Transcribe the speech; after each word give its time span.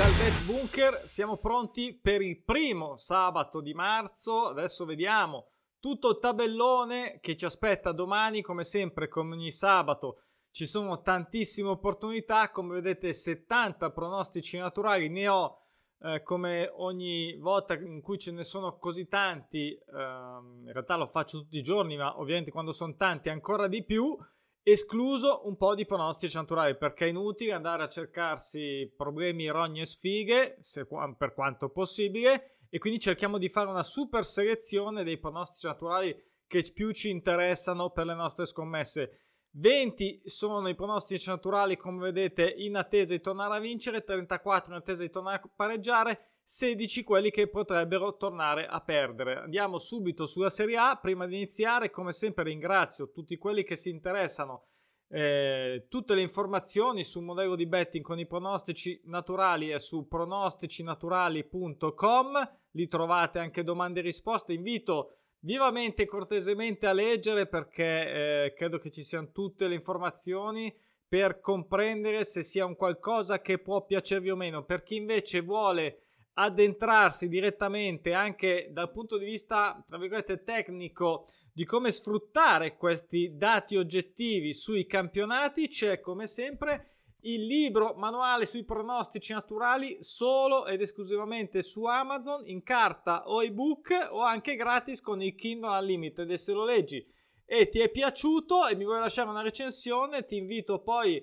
dal 0.00 0.12
Bet 0.12 0.44
Bunker, 0.46 1.02
siamo 1.04 1.36
pronti 1.36 1.92
per 1.92 2.22
il 2.22 2.42
primo 2.42 2.96
sabato 2.96 3.60
di 3.60 3.74
marzo. 3.74 4.46
Adesso 4.46 4.86
vediamo 4.86 5.48
tutto 5.78 6.08
il 6.08 6.18
tabellone 6.18 7.18
che 7.20 7.36
ci 7.36 7.44
aspetta 7.44 7.92
domani, 7.92 8.40
come 8.40 8.64
sempre, 8.64 9.08
come 9.08 9.34
ogni 9.34 9.50
sabato. 9.50 10.22
Ci 10.50 10.64
sono 10.64 11.02
tantissime 11.02 11.68
opportunità, 11.68 12.50
come 12.50 12.80
vedete 12.80 13.12
70 13.12 13.90
pronostici 13.90 14.56
naturali, 14.56 15.10
ne 15.10 15.28
ho 15.28 15.58
eh, 16.00 16.22
come 16.22 16.72
ogni 16.76 17.36
volta 17.36 17.74
in 17.74 18.00
cui 18.00 18.16
ce 18.18 18.32
ne 18.32 18.44
sono 18.44 18.78
così 18.78 19.06
tanti, 19.06 19.74
eh, 19.74 19.82
in 19.84 20.70
realtà 20.72 20.96
lo 20.96 21.08
faccio 21.08 21.40
tutti 21.40 21.58
i 21.58 21.62
giorni, 21.62 21.98
ma 21.98 22.18
ovviamente 22.18 22.50
quando 22.50 22.72
sono 22.72 22.96
tanti 22.96 23.28
ancora 23.28 23.68
di 23.68 23.84
più 23.84 24.16
escluso 24.62 25.46
un 25.46 25.56
po' 25.56 25.74
di 25.74 25.86
pronostici 25.86 26.36
naturali 26.36 26.76
perché 26.76 27.06
è 27.06 27.08
inutile 27.08 27.52
andare 27.52 27.82
a 27.82 27.88
cercarsi 27.88 28.92
problemi, 28.96 29.48
rogne 29.48 29.82
e 29.82 29.86
sfighe 29.86 30.58
se, 30.60 30.86
per 31.16 31.34
quanto 31.34 31.70
possibile 31.70 32.58
e 32.68 32.78
quindi 32.78 33.00
cerchiamo 33.00 33.38
di 33.38 33.48
fare 33.48 33.68
una 33.68 33.82
super 33.82 34.24
selezione 34.24 35.02
dei 35.02 35.18
pronostici 35.18 35.66
naturali 35.66 36.14
che 36.46 36.68
più 36.74 36.92
ci 36.92 37.10
interessano 37.10 37.90
per 37.90 38.06
le 38.06 38.14
nostre 38.14 38.44
scommesse. 38.44 39.29
20 39.52 40.22
sono 40.26 40.68
i 40.68 40.74
pronostici 40.74 41.28
naturali 41.28 41.76
come 41.76 41.98
vedete 41.98 42.48
in 42.48 42.76
attesa 42.76 43.12
di 43.12 43.20
tornare 43.20 43.56
a 43.56 43.60
vincere, 43.60 44.04
34 44.04 44.72
in 44.72 44.78
attesa 44.78 45.02
di 45.02 45.10
tornare 45.10 45.40
a 45.42 45.50
pareggiare 45.54 46.26
16 46.42 47.04
quelli 47.04 47.30
che 47.30 47.48
potrebbero 47.48 48.16
tornare 48.16 48.66
a 48.66 48.80
perdere. 48.80 49.36
Andiamo 49.36 49.78
subito 49.78 50.26
sulla 50.26 50.50
Serie 50.50 50.76
A. 50.76 50.98
Prima 51.00 51.26
di 51.26 51.36
iniziare, 51.36 51.90
come 51.90 52.12
sempre, 52.12 52.44
ringrazio 52.44 53.10
tutti 53.10 53.38
quelli 53.38 53.62
che 53.62 53.76
si 53.76 53.88
interessano. 53.88 54.66
Eh, 55.12 55.86
tutte 55.88 56.14
le 56.14 56.22
informazioni 56.22 57.02
sul 57.02 57.24
modello 57.24 57.56
di 57.56 57.66
betting 57.66 58.04
con 58.04 58.20
i 58.20 58.26
pronostici 58.26 59.00
naturali 59.04 59.68
è 59.68 59.78
su 59.78 60.06
pronosticinaturali.com. 60.06 62.58
Lì 62.72 62.88
trovate 62.88 63.38
anche 63.38 63.64
domande 63.64 64.00
e 64.00 64.04
risposte. 64.04 64.52
Invito 64.52 65.19
vivamente 65.40 66.02
e 66.02 66.06
cortesemente 66.06 66.86
a 66.86 66.92
leggere 66.92 67.46
perché 67.46 68.44
eh, 68.44 68.54
credo 68.54 68.78
che 68.78 68.90
ci 68.90 69.02
siano 69.02 69.30
tutte 69.32 69.68
le 69.68 69.74
informazioni 69.74 70.74
per 71.08 71.40
comprendere 71.40 72.24
se 72.24 72.42
sia 72.42 72.64
un 72.64 72.76
qualcosa 72.76 73.40
che 73.40 73.58
può 73.58 73.84
piacervi 73.84 74.30
o 74.30 74.36
meno. 74.36 74.64
Per 74.64 74.82
chi 74.82 74.96
invece 74.96 75.40
vuole 75.40 76.02
addentrarsi 76.34 77.28
direttamente 77.28 78.12
anche 78.12 78.68
dal 78.70 78.92
punto 78.92 79.18
di 79.18 79.24
vista, 79.24 79.82
tra 79.86 79.98
virgolette, 79.98 80.44
tecnico 80.44 81.26
di 81.52 81.64
come 81.64 81.90
sfruttare 81.90 82.76
questi 82.76 83.36
dati 83.36 83.76
oggettivi 83.76 84.54
sui 84.54 84.86
campionati, 84.86 85.68
c'è 85.68 85.98
come 86.00 86.26
sempre 86.26 86.90
il 87.22 87.44
libro 87.46 87.94
manuale 87.96 88.46
sui 88.46 88.64
pronostici 88.64 89.32
naturali 89.32 89.98
solo 90.00 90.66
ed 90.66 90.80
esclusivamente 90.80 91.62
su 91.62 91.84
Amazon 91.84 92.46
in 92.46 92.62
carta 92.62 93.28
o 93.28 93.42
ebook 93.42 94.08
o 94.10 94.20
anche 94.20 94.56
gratis 94.56 95.00
con 95.00 95.20
il 95.22 95.34
Kindle 95.34 95.78
Unlimited. 95.78 96.30
E 96.30 96.36
se 96.36 96.52
lo 96.52 96.64
leggi 96.64 97.06
e 97.44 97.68
ti 97.68 97.80
è 97.80 97.90
piaciuto 97.90 98.68
e 98.68 98.76
mi 98.76 98.84
vuoi 98.84 99.00
lasciare 99.00 99.28
una 99.28 99.42
recensione 99.42 100.24
ti 100.24 100.36
invito 100.36 100.80
poi 100.82 101.20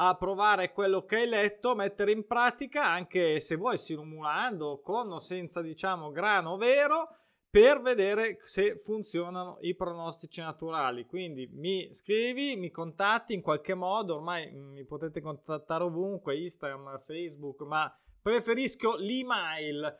a 0.00 0.16
provare 0.16 0.72
quello 0.72 1.04
che 1.04 1.16
hai 1.16 1.28
letto, 1.28 1.74
mettere 1.74 2.12
in 2.12 2.26
pratica 2.26 2.84
anche 2.84 3.40
se 3.40 3.56
vuoi 3.56 3.78
simulando 3.78 4.80
con 4.80 5.10
o 5.10 5.18
senza 5.18 5.60
diciamo 5.60 6.10
grano 6.10 6.56
vero 6.56 7.16
per 7.50 7.80
vedere 7.80 8.38
se 8.42 8.76
funzionano 8.76 9.58
i 9.60 9.74
pronostici 9.74 10.40
naturali. 10.40 11.06
Quindi 11.06 11.48
mi 11.52 11.92
scrivi, 11.92 12.56
mi 12.56 12.70
contatti 12.70 13.34
in 13.34 13.40
qualche 13.40 13.74
modo, 13.74 14.16
ormai 14.16 14.50
mi 14.52 14.84
potete 14.84 15.20
contattare 15.20 15.84
ovunque, 15.84 16.36
Instagram, 16.36 17.00
Facebook, 17.00 17.62
ma 17.62 17.92
preferisco 18.20 18.96
l'email. 18.96 19.98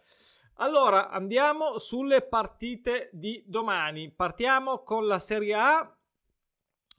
Allora, 0.61 1.09
andiamo 1.09 1.79
sulle 1.79 2.23
partite 2.23 3.11
di 3.13 3.43
domani. 3.47 4.11
Partiamo 4.11 4.83
con 4.83 5.07
la 5.07 5.19
Serie 5.19 5.55
A 5.55 5.99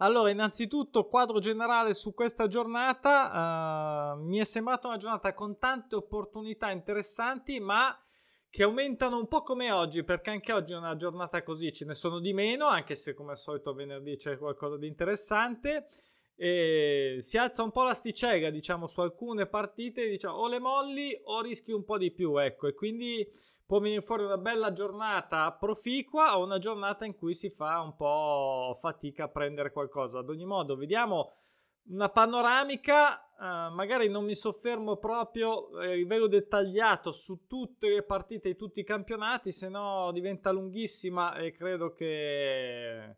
allora, 0.01 0.29
innanzitutto, 0.29 1.07
quadro 1.07 1.39
generale 1.39 1.93
su 1.93 2.13
questa 2.13 2.47
giornata. 2.47 4.13
Uh, 4.13 4.23
mi 4.23 4.37
è 4.37 4.45
sembrata 4.45 4.87
una 4.87 4.95
giornata 4.95 5.33
con 5.33 5.57
tante 5.57 5.95
opportunità 5.95 6.71
interessanti, 6.71 7.59
ma 7.59 7.93
che 8.49 8.63
aumentano 8.63 9.17
un 9.17 9.27
po' 9.27 9.43
come 9.43 9.71
oggi, 9.71 10.03
perché 10.03 10.31
anche 10.31 10.51
oggi 10.51 10.73
è 10.73 10.77
una 10.77 10.95
giornata 10.95 11.43
così, 11.43 11.71
ce 11.71 11.85
ne 11.85 11.93
sono 11.93 12.19
di 12.19 12.33
meno, 12.33 12.65
anche 12.65 12.95
se 12.95 13.13
come 13.13 13.31
al 13.31 13.37
solito 13.37 13.73
venerdì 13.73 14.17
c'è 14.17 14.37
qualcosa 14.37 14.77
di 14.77 14.87
interessante. 14.87 15.85
E 16.35 17.17
si 17.19 17.37
alza 17.37 17.63
un 17.63 17.71
po' 17.71 17.83
l'asticella, 17.83 18.49
diciamo, 18.49 18.87
su 18.87 19.01
alcune 19.01 19.45
partite, 19.45 20.07
diciamo, 20.07 20.37
o 20.37 20.47
le 20.47 20.59
molli 20.59 21.19
o 21.25 21.41
rischi 21.41 21.73
un 21.73 21.83
po' 21.83 21.97
di 21.97 22.11
più, 22.11 22.37
ecco, 22.37 22.67
e 22.67 22.73
quindi 22.73 23.27
può 23.65 23.79
venire 23.79 24.01
fuori 24.01 24.23
una 24.23 24.37
bella 24.37 24.71
giornata 24.71 25.51
proficua 25.51 26.39
o 26.39 26.43
una 26.43 26.57
giornata 26.57 27.05
in 27.05 27.15
cui 27.15 27.35
si 27.35 27.49
fa 27.49 27.81
un 27.81 27.95
po' 27.95 28.75
fatica 28.79 29.25
a 29.25 29.29
prendere 29.29 29.71
qualcosa. 29.71 30.19
Ad 30.19 30.29
ogni 30.29 30.45
modo, 30.45 30.75
vediamo 30.75 31.33
una 31.89 32.09
panoramica, 32.09 33.21
eh, 33.21 33.69
magari 33.73 34.09
non 34.09 34.25
mi 34.25 34.35
soffermo 34.35 34.97
proprio 34.97 35.69
a 35.77 35.85
livello 35.85 36.27
dettagliato 36.27 37.11
su 37.11 37.45
tutte 37.47 37.89
le 37.89 38.03
partite 38.03 38.49
di 38.49 38.55
tutti 38.55 38.79
i 38.79 38.85
campionati, 38.85 39.51
se 39.51 39.69
no 39.69 40.11
diventa 40.11 40.51
lunghissima 40.51 41.35
e 41.35 41.51
credo 41.51 41.93
che 41.93 43.17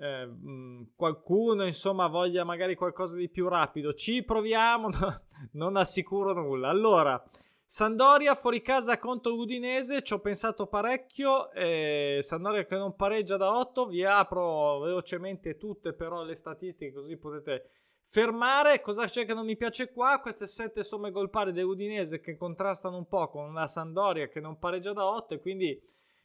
eh, 0.00 0.26
mm, 0.26 0.82
qualcuno 0.94 1.64
insomma 1.64 2.06
voglia 2.06 2.44
magari 2.44 2.74
qualcosa 2.74 3.16
di 3.16 3.28
più 3.28 3.48
rapido. 3.48 3.94
Ci 3.94 4.22
proviamo, 4.22 4.88
non 5.52 5.76
assicuro 5.76 6.32
nulla. 6.32 6.68
Allora, 6.68 7.22
Sandoria 7.70 8.34
fuori 8.34 8.62
casa 8.62 8.98
contro 8.98 9.34
l'Udinese, 9.34 10.02
ci 10.02 10.14
ho 10.14 10.20
pensato 10.20 10.68
parecchio. 10.68 11.50
Eh, 11.50 12.20
Sandoria 12.22 12.64
che 12.64 12.76
non 12.76 12.96
pareggia 12.96 13.36
da 13.36 13.58
8. 13.58 13.88
Vi 13.88 14.04
apro 14.04 14.78
velocemente 14.78 15.58
tutte 15.58 15.92
però 15.92 16.22
le 16.22 16.34
statistiche 16.34 16.92
così 16.92 17.18
potete 17.18 17.70
fermare. 18.08 18.80
Cosa 18.80 19.04
c'è 19.04 19.24
che 19.24 19.34
non 19.34 19.44
mi 19.44 19.56
piace 19.56 19.92
qua? 19.92 20.18
Queste 20.20 20.46
7 20.46 20.82
somme 20.82 21.10
gol 21.10 21.30
pari 21.30 21.52
dell'Udinese 21.52 22.20
che 22.20 22.36
contrastano 22.36 22.96
un 22.96 23.06
po' 23.06 23.28
con 23.28 23.52
la 23.52 23.68
Sandoria 23.68 24.28
che 24.28 24.40
non 24.40 24.58
pareggia 24.58 24.92
da 24.92 25.06
8 25.06 25.34
e 25.34 25.40
quindi 25.40 25.80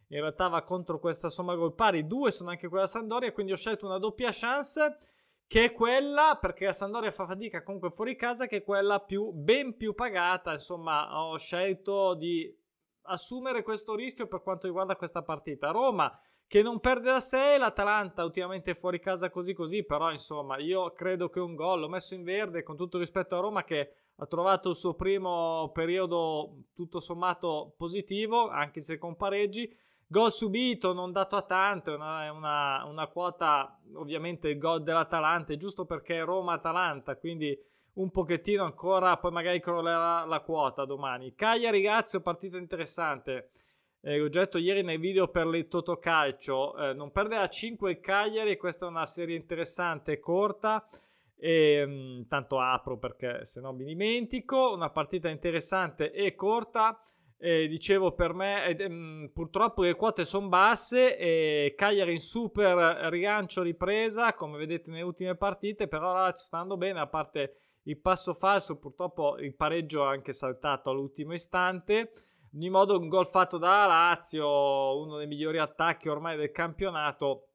in 0.07 0.19
realtà 0.19 0.47
va 0.47 0.63
contro 0.63 0.99
questa 0.99 1.29
somma 1.29 1.55
gol 1.55 1.75
pari. 1.75 2.07
Due 2.07 2.31
sono 2.31 2.49
anche 2.49 2.67
quella 2.67 2.88
Sandoria, 2.88 3.31
quindi 3.33 3.51
ho 3.51 3.57
scelto 3.57 3.85
una 3.85 3.99
doppia 3.99 4.31
chance 4.31 4.97
che 5.45 5.66
è 5.66 5.73
quella, 5.73 6.38
perché 6.39 6.66
la 6.66 6.73
Sandoria 6.73 7.11
fa 7.11 7.27
fatica 7.27 7.63
comunque 7.63 7.91
fuori 7.91 8.15
casa, 8.15 8.47
che 8.47 8.57
è 8.57 8.63
quella 8.63 9.00
più, 9.00 9.31
ben 9.31 9.75
più 9.75 9.94
pagata. 9.94 10.53
Insomma, 10.53 11.25
ho 11.25 11.38
scelto 11.38 12.15
di 12.15 12.51
assumere 13.03 13.61
questo 13.61 13.95
rischio 13.95 14.27
per 14.27 14.41
quanto 14.41 14.67
riguarda 14.67 14.95
questa 14.95 15.21
partita. 15.21 15.71
Roma 15.71 16.17
che 16.47 16.61
non 16.61 16.79
perde 16.79 17.11
da 17.11 17.19
6, 17.19 17.57
l'Atalanta 17.57 18.23
ultimamente 18.23 18.75
fuori 18.75 18.99
casa 18.99 19.29
così 19.29 19.53
così, 19.53 19.83
però 19.83 20.11
insomma 20.11 20.57
io 20.57 20.91
credo 20.91 21.29
che 21.29 21.39
un 21.39 21.55
gol 21.55 21.79
l'ho 21.79 21.89
messo 21.89 22.13
in 22.13 22.23
verde 22.23 22.63
con 22.63 22.77
tutto 22.77 22.99
rispetto 22.99 23.35
a 23.35 23.39
Roma 23.39 23.63
che 23.63 23.93
ha 24.17 24.25
trovato 24.27 24.69
il 24.69 24.75
suo 24.75 24.93
primo 24.93 25.71
periodo 25.73 26.65
tutto 26.75 26.99
sommato 26.99 27.73
positivo, 27.75 28.49
anche 28.49 28.81
se 28.81 28.97
con 28.97 29.15
pareggi. 29.15 29.75
Gol 30.05 30.31
subito, 30.31 30.93
non 30.93 31.11
dato 31.11 31.35
a 31.35 31.41
tanto, 31.41 31.91
è 31.91 31.95
una, 31.95 32.31
una, 32.31 32.85
una 32.85 33.07
quota, 33.07 33.79
ovviamente 33.95 34.49
il 34.49 34.59
gol 34.59 34.83
dell'Atalanta, 34.83 35.55
giusto 35.57 35.85
perché 35.85 36.19
è 36.19 36.23
Roma-Atalanta, 36.23 37.15
quindi 37.17 37.57
un 37.93 38.11
pochettino 38.11 38.63
ancora, 38.63 39.17
poi 39.17 39.31
magari 39.31 39.59
crollerà 39.59 40.25
la 40.25 40.39
quota 40.41 40.85
domani. 40.85 41.33
Cagliari 41.33 41.81
Lazio, 41.81 42.21
partita 42.21 42.57
interessante. 42.57 43.50
Eh, 44.05 44.17
l'ho 44.17 44.57
ieri 44.57 44.83
nel 44.83 45.00
video 45.00 45.29
per 45.29 45.47
il 45.55 45.69
Totocalcio, 45.69 46.75
eh, 46.75 46.94
non 46.94 47.13
perde 47.13 47.38
a 47.38 47.47
5 47.47 47.89
il 47.89 48.00
Cagliari, 48.01 48.57
questa 48.57 48.85
è 48.85 48.89
una 48.89 49.05
serie 49.05 49.38
interessante 49.38 50.19
corta. 50.19 50.85
E, 51.38 51.85
mh, 51.85 52.27
tanto 52.27 52.59
apro 52.59 52.97
perché 52.97 53.45
se 53.45 53.61
no 53.61 53.71
mi 53.71 53.85
dimentico. 53.85 54.73
Una 54.73 54.89
partita 54.89 55.29
interessante 55.29 56.11
e 56.11 56.35
corta. 56.35 57.01
Eh, 57.38 57.67
dicevo 57.69 58.11
per 58.13 58.33
me 58.33 58.65
eh, 58.65 58.89
mh, 58.89 59.31
purtroppo 59.33 59.81
le 59.83 59.95
quote 59.95 60.25
sono 60.25 60.49
basse 60.49 61.17
e 61.17 61.73
Cagliari 61.75 62.13
in 62.13 62.19
super 62.21 63.09
rigancio 63.09 63.61
ripresa 63.61 64.33
come 64.33 64.57
vedete 64.57 64.89
nelle 64.89 65.01
ultime 65.01 65.35
partite 65.35 65.89
però 65.89 66.13
la 66.13 66.31
sta 66.33 66.59
andando 66.59 66.77
bene 66.77 67.01
a 67.01 67.07
parte 67.07 67.56
il 67.83 67.97
passo 67.97 68.33
falso 68.33 68.77
purtroppo 68.77 69.38
il 69.39 69.56
pareggio 69.56 70.06
ha 70.06 70.11
anche 70.11 70.31
saltato 70.31 70.89
all'ultimo 70.89 71.33
istante 71.33 72.13
ogni 72.55 72.69
modo 72.69 72.97
un 72.97 73.07
gol 73.07 73.27
fatto 73.27 73.57
da 73.57 73.85
Lazio 73.85 75.00
uno 75.00 75.17
dei 75.17 75.27
migliori 75.27 75.57
attacchi 75.59 76.09
ormai 76.09 76.38
del 76.38 76.51
campionato. 76.51 77.50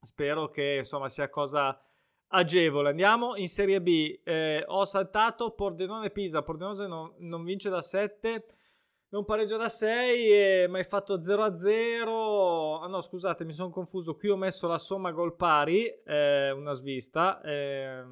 Spero 0.00 0.50
che 0.50 0.76
insomma 0.78 1.08
sia 1.08 1.28
cosa 1.28 1.80
agevole. 2.28 2.90
Andiamo 2.90 3.36
in 3.36 3.48
Serie 3.48 3.80
B. 3.80 4.20
Eh, 4.24 4.64
ho 4.66 4.84
saltato 4.84 5.52
Pordenone 5.52 6.10
Pisa. 6.10 6.42
Pordenone 6.42 6.86
non, 6.86 7.14
non 7.18 7.44
vince 7.44 7.70
da 7.70 7.82
7 7.82 8.44
non 9.12 9.26
pareggio 9.26 9.58
da 9.58 9.68
6 9.68 10.30
e 10.30 10.66
mi 10.70 10.78
hai 10.78 10.84
fatto 10.84 11.20
0 11.20 11.42
a 11.42 11.54
0 11.54 12.78
ah 12.78 12.86
no 12.86 13.02
scusate 13.02 13.44
mi 13.44 13.52
sono 13.52 13.68
confuso. 13.70 14.16
Qui 14.16 14.30
ho 14.30 14.36
messo 14.36 14.66
la 14.66 14.78
somma 14.78 15.12
gol 15.12 15.36
pari 15.36 15.86
eh, 15.86 16.50
una 16.50 16.72
svista 16.72 17.40
eh, 17.42 18.02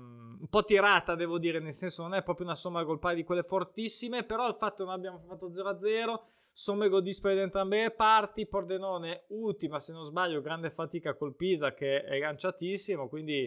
un 0.40 0.48
po' 0.48 0.64
tirata, 0.64 1.14
devo 1.14 1.38
dire, 1.38 1.60
nel 1.60 1.74
senso 1.74 2.02
non 2.02 2.14
è 2.14 2.22
proprio 2.22 2.46
una 2.46 2.54
somma 2.54 2.82
gol 2.82 2.98
pari 2.98 3.16
di 3.16 3.24
quelle 3.24 3.42
fortissime, 3.42 4.24
però 4.24 4.48
il 4.48 4.54
fatto 4.54 4.76
che 4.76 4.84
non 4.84 4.92
abbiamo 4.92 5.18
fatto 5.18 5.50
0-0, 5.50 6.20
somme 6.50 6.88
gol 6.88 7.02
dispari 7.02 7.34
da 7.34 7.42
entrambe 7.42 7.82
le 7.82 7.90
parti, 7.90 8.46
Pordenone 8.46 9.24
ultima, 9.28 9.78
se 9.78 9.92
non 9.92 10.06
sbaglio, 10.06 10.40
grande 10.40 10.70
fatica 10.70 11.14
col 11.14 11.36
Pisa 11.36 11.74
che 11.74 12.02
è 12.02 12.18
ganciatissimo, 12.18 13.08
quindi 13.08 13.42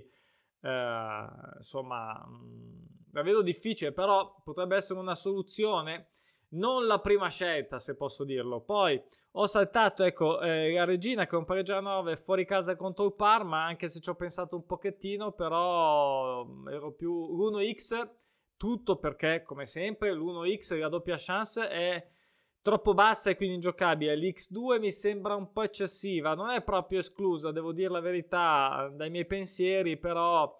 eh, 0.61 1.27
insomma 1.57 2.23
mm, 2.27 2.83
la 3.11 3.21
vedo 3.23 3.41
difficile, 3.41 3.91
però 3.91 4.39
potrebbe 4.43 4.75
essere 4.75 4.99
una 4.99 5.15
soluzione 5.15 6.09
non 6.53 6.85
la 6.85 6.99
prima 6.99 7.29
scelta, 7.29 7.79
se 7.79 7.95
posso 7.95 8.23
dirlo. 8.23 8.61
Poi 8.61 9.01
ho 9.31 9.47
saltato, 9.47 10.03
ecco, 10.03 10.41
eh, 10.41 10.73
la 10.73 10.85
Regina 10.85 11.25
che 11.25 11.35
è 11.35 11.39
un 11.39 11.45
pareggio 11.45 11.75
a 11.75 11.79
9 11.79 12.17
fuori 12.17 12.45
casa 12.45 12.75
contro 12.75 13.05
il 13.05 13.13
Parma, 13.13 13.63
anche 13.63 13.87
se 13.87 13.99
ci 13.99 14.09
ho 14.09 14.15
pensato 14.15 14.55
un 14.55 14.65
pochettino, 14.65 15.31
però 15.31 16.45
mm, 16.45 16.67
ero 16.69 16.91
più 16.91 17.35
l'1x, 17.35 18.09
tutto 18.57 18.97
perché, 18.97 19.43
come 19.43 19.65
sempre, 19.65 20.13
l'1x, 20.13 20.77
la 20.77 20.89
doppia 20.89 21.15
chance 21.17 21.67
è 21.67 22.07
troppo 22.61 22.93
bassa 22.93 23.29
e 23.29 23.35
quindi 23.35 23.55
ingiocabile. 23.55 24.15
L'X2 24.15 24.79
mi 24.79 24.91
sembra 24.91 25.35
un 25.35 25.51
po' 25.51 25.63
eccessiva, 25.63 26.33
non 26.33 26.49
è 26.49 26.61
proprio 26.61 26.99
esclusa, 26.99 27.51
devo 27.51 27.73
dire 27.73 27.89
la 27.89 27.99
verità, 27.99 28.91
dai 28.93 29.09
miei 29.09 29.25
pensieri, 29.25 29.97
però 29.97 30.55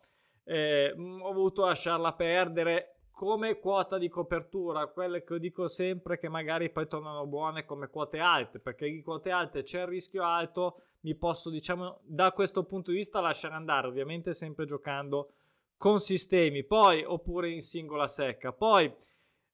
eh, 0.46 0.94
mm, 0.96 1.22
ho 1.22 1.32
voluto 1.32 1.66
lasciarla 1.66 2.14
perdere 2.14 2.93
come 3.14 3.60
quota 3.60 4.00
di 4.00 4.10
copertura, 4.10 4.88
quelle 4.88 5.24
che 5.24 5.40
dico 5.40 5.68
sempre 5.68 6.18
che 6.18 6.28
magari 6.30 6.72
poi 6.72 6.88
tornano 6.88 7.28
buone 7.28 7.64
come 7.64 7.88
quote 7.88 8.20
alte, 8.20 8.60
perché 8.60 8.90
di 8.90 9.04
quote 9.04 9.30
alte 9.30 9.62
c'è 9.62 9.82
il 9.82 9.88
rischio 9.88 10.24
alto, 10.24 10.82
mi 11.02 11.14
posso 11.16 11.50
diciamo 11.52 12.00
da 12.02 12.32
questo 12.32 12.64
punto 12.64 12.90
di 12.90 12.98
vista 12.98 13.22
lasciare 13.22 13.54
andare, 13.54 13.88
ovviamente 13.88 14.34
sempre 14.34 14.66
giocando 14.66 15.34
con 15.78 16.00
sistemi, 16.00 16.64
poi 16.64 17.04
oppure 17.04 17.50
in 17.50 17.62
singola 17.62 18.08
secca. 18.08 18.52
Poi 18.52 18.92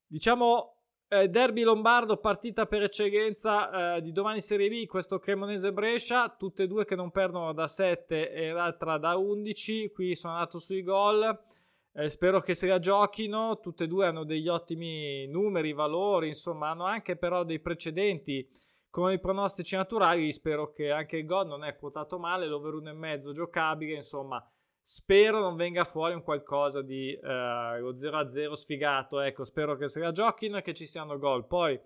diciamo 0.08 0.76
eh, 1.10 1.28
derby 1.28 1.64
lombardo, 1.64 2.18
partita 2.18 2.66
per 2.66 2.84
eccellenza 2.84 3.96
eh, 3.98 4.02
di 4.02 4.14
domani 4.14 4.40
Serie 4.40 4.70
B, 4.70 4.86
questo 4.86 5.20
Cremonese 5.20 5.74
Brescia, 5.74 6.30
tutte 6.30 6.64
e 6.64 6.68
due 6.68 6.86
che 6.86 6.96
non 6.96 7.12
perdono 7.12 7.52
da 7.52 7.68
7 7.68 8.32
e 8.32 8.52
l'altra 8.52 8.98
da 8.98 9.18
11, 9.18 9.92
qui 9.92 10.16
sono 10.16 10.34
andato 10.34 10.60
sui 10.60 10.82
gol. 10.82 11.48
Eh, 11.94 12.10
spero 12.10 12.40
che 12.40 12.54
se 12.54 12.68
la 12.68 12.80
giochino, 12.80 13.60
tutte 13.60 13.86
e 13.86 13.88
due 13.88 14.06
hanno 14.06 14.24
degli 14.24 14.48
ottimi 14.48 15.28
numeri, 15.28 15.74
valori, 15.74 16.28
insomma 16.28 16.70
hanno 16.70 16.86
anche 16.86 17.16
però 17.16 17.44
dei 17.44 17.60
precedenti. 17.60 18.48
Con 18.90 19.12
i 19.12 19.20
pronostici 19.20 19.76
naturali, 19.76 20.32
spero 20.32 20.72
che 20.72 20.90
anche 20.92 21.18
il 21.18 21.26
gol 21.26 21.48
non 21.48 21.64
è 21.64 21.76
quotato 21.76 22.18
male, 22.18 22.48
l'over 22.48 22.74
1,5 22.74 23.34
giocabile, 23.34 23.94
insomma 23.94 24.44
spero 24.82 25.40
non 25.40 25.56
venga 25.56 25.84
fuori 25.84 26.16
un 26.16 26.24
qualcosa 26.24 26.82
di 26.82 27.14
eh, 27.14 27.22
0-0 27.22 28.52
sfigato, 28.54 29.20
ecco, 29.20 29.44
spero 29.44 29.76
che 29.76 29.88
se 29.88 30.00
la 30.00 30.12
giochino 30.12 30.58
e 30.58 30.62
che 30.64 30.74
ci 30.74 30.88
siano 30.88 31.20
gol. 31.20 31.46
Poi 31.46 31.80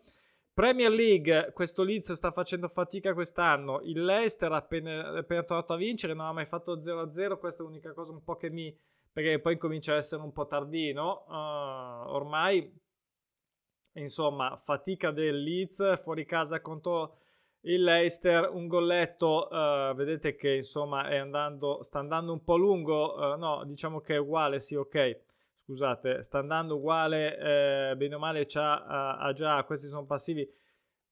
Premier 0.54 0.92
League, 0.92 1.52
questo 1.54 1.84
Leeds 1.84 2.14
sta 2.14 2.32
facendo 2.32 2.70
fatica 2.70 3.14
quest'anno, 3.14 3.82
il 3.82 4.04
Leicester 4.06 4.52
appena, 4.52 5.10
appena 5.18 5.44
tornato 5.44 5.74
a 5.74 5.78
vincere, 5.78 6.14
non 6.14 6.28
ha 6.28 6.32
mai 6.32 6.46
fatto 6.46 6.78
0-0, 6.78 7.40
questa 7.40 7.64
è 7.64 7.66
l'unica 7.66 7.92
cosa 7.92 8.14
un 8.14 8.24
po' 8.24 8.36
che 8.38 8.50
mi 8.50 8.74
perché 9.14 9.40
poi 9.40 9.58
comincia 9.58 9.94
a 9.94 9.98
essere 9.98 10.24
un 10.24 10.32
po' 10.32 10.48
tardino. 10.48 11.26
Uh, 11.28 12.12
ormai, 12.12 12.82
insomma, 13.94 14.58
fatica 14.58 15.12
del 15.12 15.42
Leeds 15.42 16.02
fuori 16.02 16.26
casa 16.26 16.60
contro 16.62 17.20
il 17.66 17.84
Leicester, 17.84 18.50
un 18.50 18.68
golletto, 18.68 19.48
uh, 19.50 19.94
vedete 19.94 20.36
che 20.36 20.56
insomma 20.56 21.04
andando, 21.04 21.82
sta 21.84 22.00
andando 22.00 22.34
un 22.34 22.44
po' 22.44 22.58
lungo, 22.58 23.14
uh, 23.14 23.38
no, 23.38 23.64
diciamo 23.66 24.02
che 24.02 24.16
è 24.16 24.18
uguale, 24.18 24.60
sì, 24.60 24.76
ok, 24.76 25.20
scusate, 25.56 26.24
sta 26.24 26.40
andando 26.40 26.76
uguale, 26.76 27.38
eh, 27.92 27.96
bene 27.96 28.16
o 28.16 28.20
male 28.20 28.48
ha 28.52 29.34
già, 29.34 29.64
questi 29.64 29.88
sono 29.88 30.06
passivi, 30.06 30.46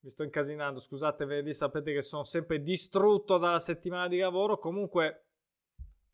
mi 0.02 0.10
sto 0.10 0.24
incasinando, 0.24 0.80
scusate, 0.80 1.26
venerdì 1.26 1.54
sapete 1.54 1.94
che 1.94 2.02
sono 2.02 2.26
sempre 2.26 2.62
distrutto 2.62 3.38
dalla 3.38 3.60
settimana 3.60 4.10
di 4.10 4.18
lavoro, 4.18 4.58
comunque 4.58 5.28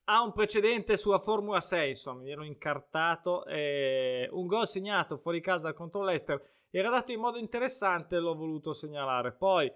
ha 0.09 0.21
un 0.23 0.31
precedente 0.31 0.95
sulla 0.95 1.19
Formula 1.19 1.59
6, 1.59 1.89
insomma, 1.89 2.21
mi 2.21 2.31
ero 2.31 2.43
incartato. 2.43 3.45
Eh, 3.45 4.27
un 4.31 4.47
gol 4.47 4.67
segnato 4.67 5.17
fuori 5.17 5.41
casa 5.41 5.73
contro 5.73 6.03
l'Ester 6.03 6.41
era 6.69 6.89
dato 6.89 7.11
in 7.11 7.19
modo 7.19 7.37
interessante, 7.37 8.17
l'ho 8.19 8.35
voluto 8.35 8.73
segnalare. 8.73 9.33
Poi 9.33 9.71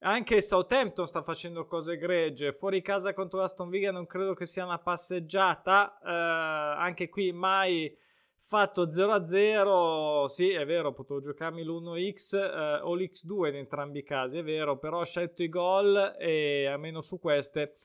anche 0.00 0.42
Southampton 0.42 1.06
sta 1.06 1.22
facendo 1.22 1.66
cose 1.66 1.92
egregie. 1.92 2.52
Fuori 2.52 2.82
casa 2.82 3.14
contro 3.14 3.42
Aston 3.42 3.68
Villa 3.68 3.92
non 3.92 4.06
credo 4.06 4.34
che 4.34 4.46
sia 4.46 4.64
una 4.64 4.78
passeggiata. 4.78 5.98
Eh, 6.02 6.10
anche 6.10 7.08
qui 7.08 7.30
mai 7.32 7.96
fatto 8.40 8.88
0-0. 8.88 10.26
Sì, 10.26 10.50
è 10.50 10.64
vero, 10.64 10.92
potevo 10.92 11.20
giocarmi 11.20 11.62
l'1x 11.62 12.34
eh, 12.34 12.80
o 12.82 12.94
l'x2 12.94 13.48
in 13.48 13.56
entrambi 13.56 14.00
i 14.00 14.04
casi, 14.04 14.38
è 14.38 14.42
vero, 14.42 14.78
però 14.78 15.00
ho 15.00 15.04
scelto 15.04 15.42
i 15.42 15.48
gol 15.48 16.16
e 16.18 16.66
almeno 16.66 17.02
su 17.02 17.18
queste 17.18 17.76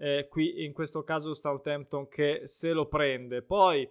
eh, 0.00 0.28
qui 0.28 0.64
in 0.64 0.72
questo 0.72 1.04
caso 1.04 1.34
Southampton 1.34 2.08
che 2.08 2.42
se 2.44 2.72
lo 2.72 2.86
prende. 2.86 3.42
Poi 3.42 3.88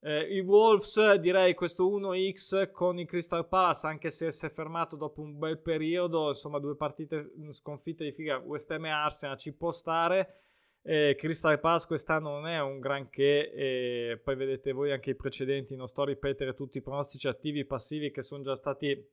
eh, 0.00 0.22
i 0.34 0.40
Wolves 0.40 1.16
direi 1.16 1.52
questo 1.54 1.86
1x 1.86 2.70
con 2.70 2.98
i 2.98 3.04
Crystal 3.04 3.46
Palace 3.46 3.86
anche 3.86 4.08
se 4.10 4.30
si 4.30 4.46
è 4.46 4.50
fermato 4.50 4.96
dopo 4.96 5.20
un 5.20 5.38
bel 5.38 5.58
periodo, 5.58 6.28
insomma 6.28 6.58
due 6.58 6.76
partite 6.76 7.32
sconfitte 7.50 8.04
di 8.04 8.12
figa, 8.12 8.38
West 8.38 8.70
Ham 8.70 8.86
e 8.86 8.88
Arsenal 8.88 9.36
ci 9.36 9.52
può 9.54 9.70
stare. 9.70 10.36
Eh, 10.82 11.14
Crystal 11.18 11.60
Palace 11.60 11.86
quest'anno 11.86 12.30
non 12.30 12.46
è 12.46 12.58
un 12.62 12.80
granché 12.80 13.52
e 13.52 14.18
poi 14.24 14.36
vedete 14.36 14.72
voi 14.72 14.92
anche 14.92 15.10
i 15.10 15.14
precedenti, 15.14 15.76
non 15.76 15.88
sto 15.88 16.02
a 16.02 16.06
ripetere 16.06 16.54
tutti 16.54 16.78
i 16.78 16.82
pronostici 16.82 17.28
attivi 17.28 17.60
e 17.60 17.66
passivi 17.66 18.10
che 18.10 18.22
sono 18.22 18.42
già 18.42 18.54
stati 18.54 19.06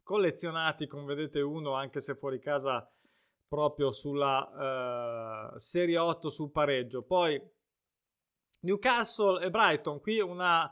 collezionati, 0.00 0.86
come 0.86 1.06
vedete 1.06 1.40
uno 1.40 1.72
anche 1.72 1.98
se 1.98 2.14
fuori 2.14 2.38
casa 2.38 2.88
proprio 3.54 3.92
sulla 3.92 5.52
uh, 5.52 5.58
Serie 5.58 5.96
8 5.96 6.28
sul 6.28 6.50
pareggio. 6.50 7.02
Poi 7.02 7.40
Newcastle 8.62 9.44
e 9.44 9.48
Brighton, 9.48 10.00
qui 10.00 10.18
una, 10.18 10.68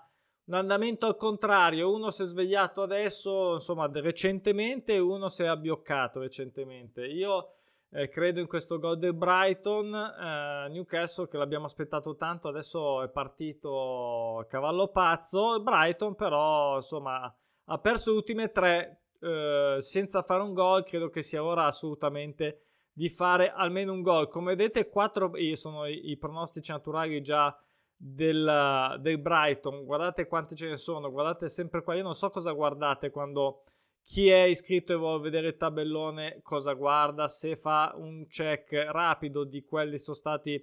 un 0.46 0.54
andamento 0.54 1.06
al 1.06 1.16
contrario, 1.16 1.94
uno 1.94 2.10
si 2.10 2.22
è 2.22 2.24
svegliato 2.24 2.82
adesso, 2.82 3.54
insomma, 3.54 3.88
recentemente 3.92 4.98
uno 4.98 5.28
si 5.28 5.44
è 5.44 5.46
abbioccato 5.46 6.18
recentemente. 6.18 7.06
Io 7.06 7.52
eh, 7.90 8.08
credo 8.08 8.40
in 8.40 8.48
questo 8.48 8.80
gol 8.80 8.98
del 8.98 9.14
Brighton, 9.14 9.94
eh, 9.94 10.68
Newcastle 10.70 11.28
che 11.28 11.36
l'abbiamo 11.36 11.66
aspettato 11.66 12.16
tanto, 12.16 12.48
adesso 12.48 13.00
è 13.04 13.08
partito 13.10 14.44
cavallo 14.48 14.88
pazzo, 14.88 15.62
Brighton 15.62 16.16
però, 16.16 16.78
insomma, 16.78 17.32
ha 17.66 17.78
perso 17.78 18.10
le 18.10 18.16
ultime 18.16 18.50
tre 18.50 19.02
eh, 19.20 19.76
senza 19.78 20.24
fare 20.24 20.42
un 20.42 20.52
gol, 20.52 20.82
credo 20.82 21.10
che 21.10 21.22
sia 21.22 21.44
ora 21.44 21.66
assolutamente 21.66 22.71
di 22.92 23.08
fare 23.08 23.50
almeno 23.50 23.92
un 23.92 24.02
gol. 24.02 24.28
Come 24.28 24.54
vedete, 24.54 24.88
4 24.88 25.32
sono 25.54 25.86
i, 25.86 26.10
i, 26.10 26.16
pronostici 26.16 26.70
naturali 26.70 27.22
già 27.22 27.56
del, 27.96 28.98
del, 29.00 29.18
Brighton. 29.18 29.84
Guardate 29.84 30.26
quanti 30.26 30.54
ce 30.54 30.68
ne 30.68 30.76
sono, 30.76 31.10
guardate 31.10 31.48
sempre 31.48 31.82
qua. 31.82 31.94
Io 31.94 32.02
non 32.02 32.14
so 32.14 32.30
cosa 32.30 32.52
guardate 32.52 33.10
quando 33.10 33.62
chi 34.02 34.28
è 34.28 34.42
iscritto 34.42 34.92
e 34.92 34.96
vuole 34.96 35.22
vedere 35.22 35.48
il 35.48 35.56
tabellone, 35.56 36.40
cosa 36.42 36.72
guarda, 36.74 37.28
se 37.28 37.56
fa 37.56 37.94
un 37.96 38.26
check 38.26 38.72
rapido 38.72 39.44
di 39.44 39.62
quelli 39.62 39.96
sono 39.98 40.16
stati 40.16 40.62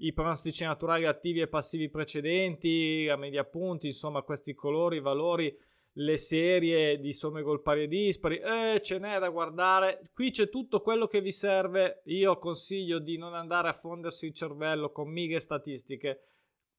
i 0.00 0.12
pronostici 0.12 0.62
naturali 0.64 1.04
attivi 1.04 1.40
e 1.40 1.48
passivi 1.48 1.88
precedenti, 1.88 3.06
la 3.06 3.16
media 3.16 3.44
punti, 3.44 3.86
insomma, 3.88 4.22
questi 4.22 4.54
colori, 4.54 5.00
valori 5.00 5.56
le 5.98 6.18
serie 6.18 6.98
di 6.98 7.12
somme 7.12 7.42
gol 7.42 7.62
pari 7.62 7.84
e 7.84 7.88
dispari, 7.88 8.38
eh, 8.38 8.80
ce 8.82 8.98
n'è 8.98 9.18
da 9.18 9.28
guardare. 9.28 10.00
Qui 10.12 10.30
c'è 10.30 10.48
tutto 10.48 10.80
quello 10.80 11.06
che 11.06 11.20
vi 11.20 11.32
serve. 11.32 12.02
Io 12.06 12.38
consiglio 12.38 12.98
di 12.98 13.16
non 13.16 13.34
andare 13.34 13.68
a 13.68 13.72
fondersi 13.72 14.26
il 14.26 14.34
cervello 14.34 14.90
con 14.90 15.08
mighe 15.08 15.40
statistiche. 15.40 16.20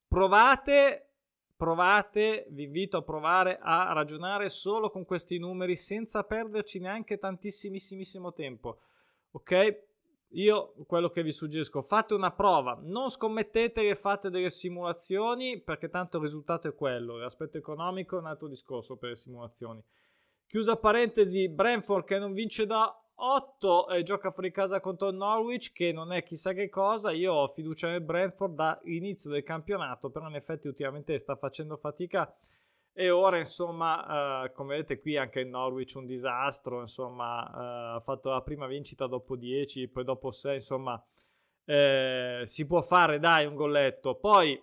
Provate, 0.08 1.14
provate, 1.56 2.46
vi 2.50 2.64
invito 2.64 2.98
a 2.98 3.02
provare 3.02 3.58
a 3.60 3.92
ragionare 3.94 4.50
solo 4.50 4.90
con 4.90 5.06
questi 5.06 5.38
numeri 5.40 5.76
senza 5.76 6.24
perderci 6.24 6.80
neanche 6.80 7.18
tantissimissimo 7.18 8.34
tempo. 8.34 8.82
Ok? 9.32 9.87
Io 10.32 10.74
quello 10.86 11.10
che 11.10 11.24
vi 11.24 11.32
suggerisco, 11.32 11.82
fate 11.82 12.14
una 12.14 12.32
prova, 12.32 12.78
non 12.82 13.10
scommettete 13.10 13.82
che 13.82 13.96
fate 13.96 14.30
delle 14.30 14.50
simulazioni 14.50 15.62
perché 15.62 15.90
tanto 15.90 16.18
il 16.18 16.24
risultato 16.24 16.68
è 16.68 16.76
quello, 16.76 17.18
l'aspetto 17.18 17.58
economico 17.58 18.18
è 18.18 18.20
un 18.20 18.28
altro 18.28 18.48
discorso 18.48 18.98
per 18.98 19.10
le 19.10 19.16
simulazioni. 19.16 19.82
Chiusa 20.46 20.76
parentesi, 20.76 21.48
Brentford 21.50 22.06
che 22.06 22.20
non 22.20 22.34
vince 22.34 22.66
da 22.66 22.94
8 23.20 23.90
e 23.90 24.04
gioca 24.04 24.30
fuori 24.32 24.52
casa 24.52 24.80
contro 24.80 25.12
Norwich 25.12 25.72
che 25.72 25.92
non 25.92 26.12
è 26.12 26.24
chissà 26.24 26.54
che 26.54 26.70
cosa, 26.70 27.12
io 27.12 27.34
ho 27.34 27.48
fiducia 27.48 27.90
nel 27.90 28.02
Brentford 28.02 28.54
dall'inizio 28.54 29.30
del 29.30 29.44
campionato, 29.44 30.10
però 30.10 30.28
in 30.28 30.36
effetti 30.36 30.68
ultimamente 30.68 31.18
sta 31.18 31.36
facendo 31.36 31.78
fatica 31.78 32.32
e 33.00 33.12
ora, 33.12 33.38
insomma, 33.38 34.46
uh, 34.46 34.52
come 34.54 34.78
vedete 34.78 35.00
qui 35.00 35.18
anche 35.18 35.42
il 35.42 35.48
Norwich 35.50 35.94
un 35.94 36.08
disastro, 36.08 36.82
insomma, 36.82 37.44
uh, 37.44 37.96
ha 37.98 38.02
fatto 38.04 38.32
la 38.32 38.42
prima 38.42 38.66
vincita 38.66 39.06
dopo 39.06 39.36
10, 39.36 39.88
poi 39.90 40.04
dopo 40.04 40.32
6, 40.32 40.56
insomma, 40.56 41.06
eh, 41.64 42.42
si 42.46 42.66
può 42.66 42.82
fare, 42.82 43.20
dai, 43.20 43.46
un 43.46 43.54
golletto. 43.54 44.16
Poi, 44.16 44.60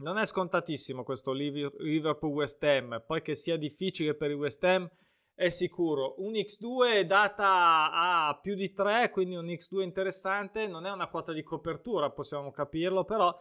non 0.00 0.18
è 0.18 0.26
scontatissimo 0.26 1.04
questo 1.04 1.32
Liverpool-West 1.32 2.62
Ham, 2.64 3.02
poi 3.06 3.22
che 3.22 3.34
sia 3.34 3.56
difficile 3.56 4.14
per 4.14 4.28
il 4.28 4.36
West 4.36 4.62
Ham 4.64 4.90
è 5.34 5.48
sicuro. 5.48 6.16
Un 6.18 6.32
X2 6.32 6.96
è 6.98 7.06
data 7.06 7.90
a 7.90 8.38
più 8.42 8.54
di 8.54 8.74
3, 8.74 9.08
quindi 9.10 9.36
un 9.36 9.46
X2 9.46 9.80
interessante, 9.80 10.68
non 10.68 10.84
è 10.84 10.90
una 10.90 11.08
quota 11.08 11.32
di 11.32 11.42
copertura, 11.42 12.10
possiamo 12.10 12.50
capirlo, 12.50 13.04
però 13.04 13.34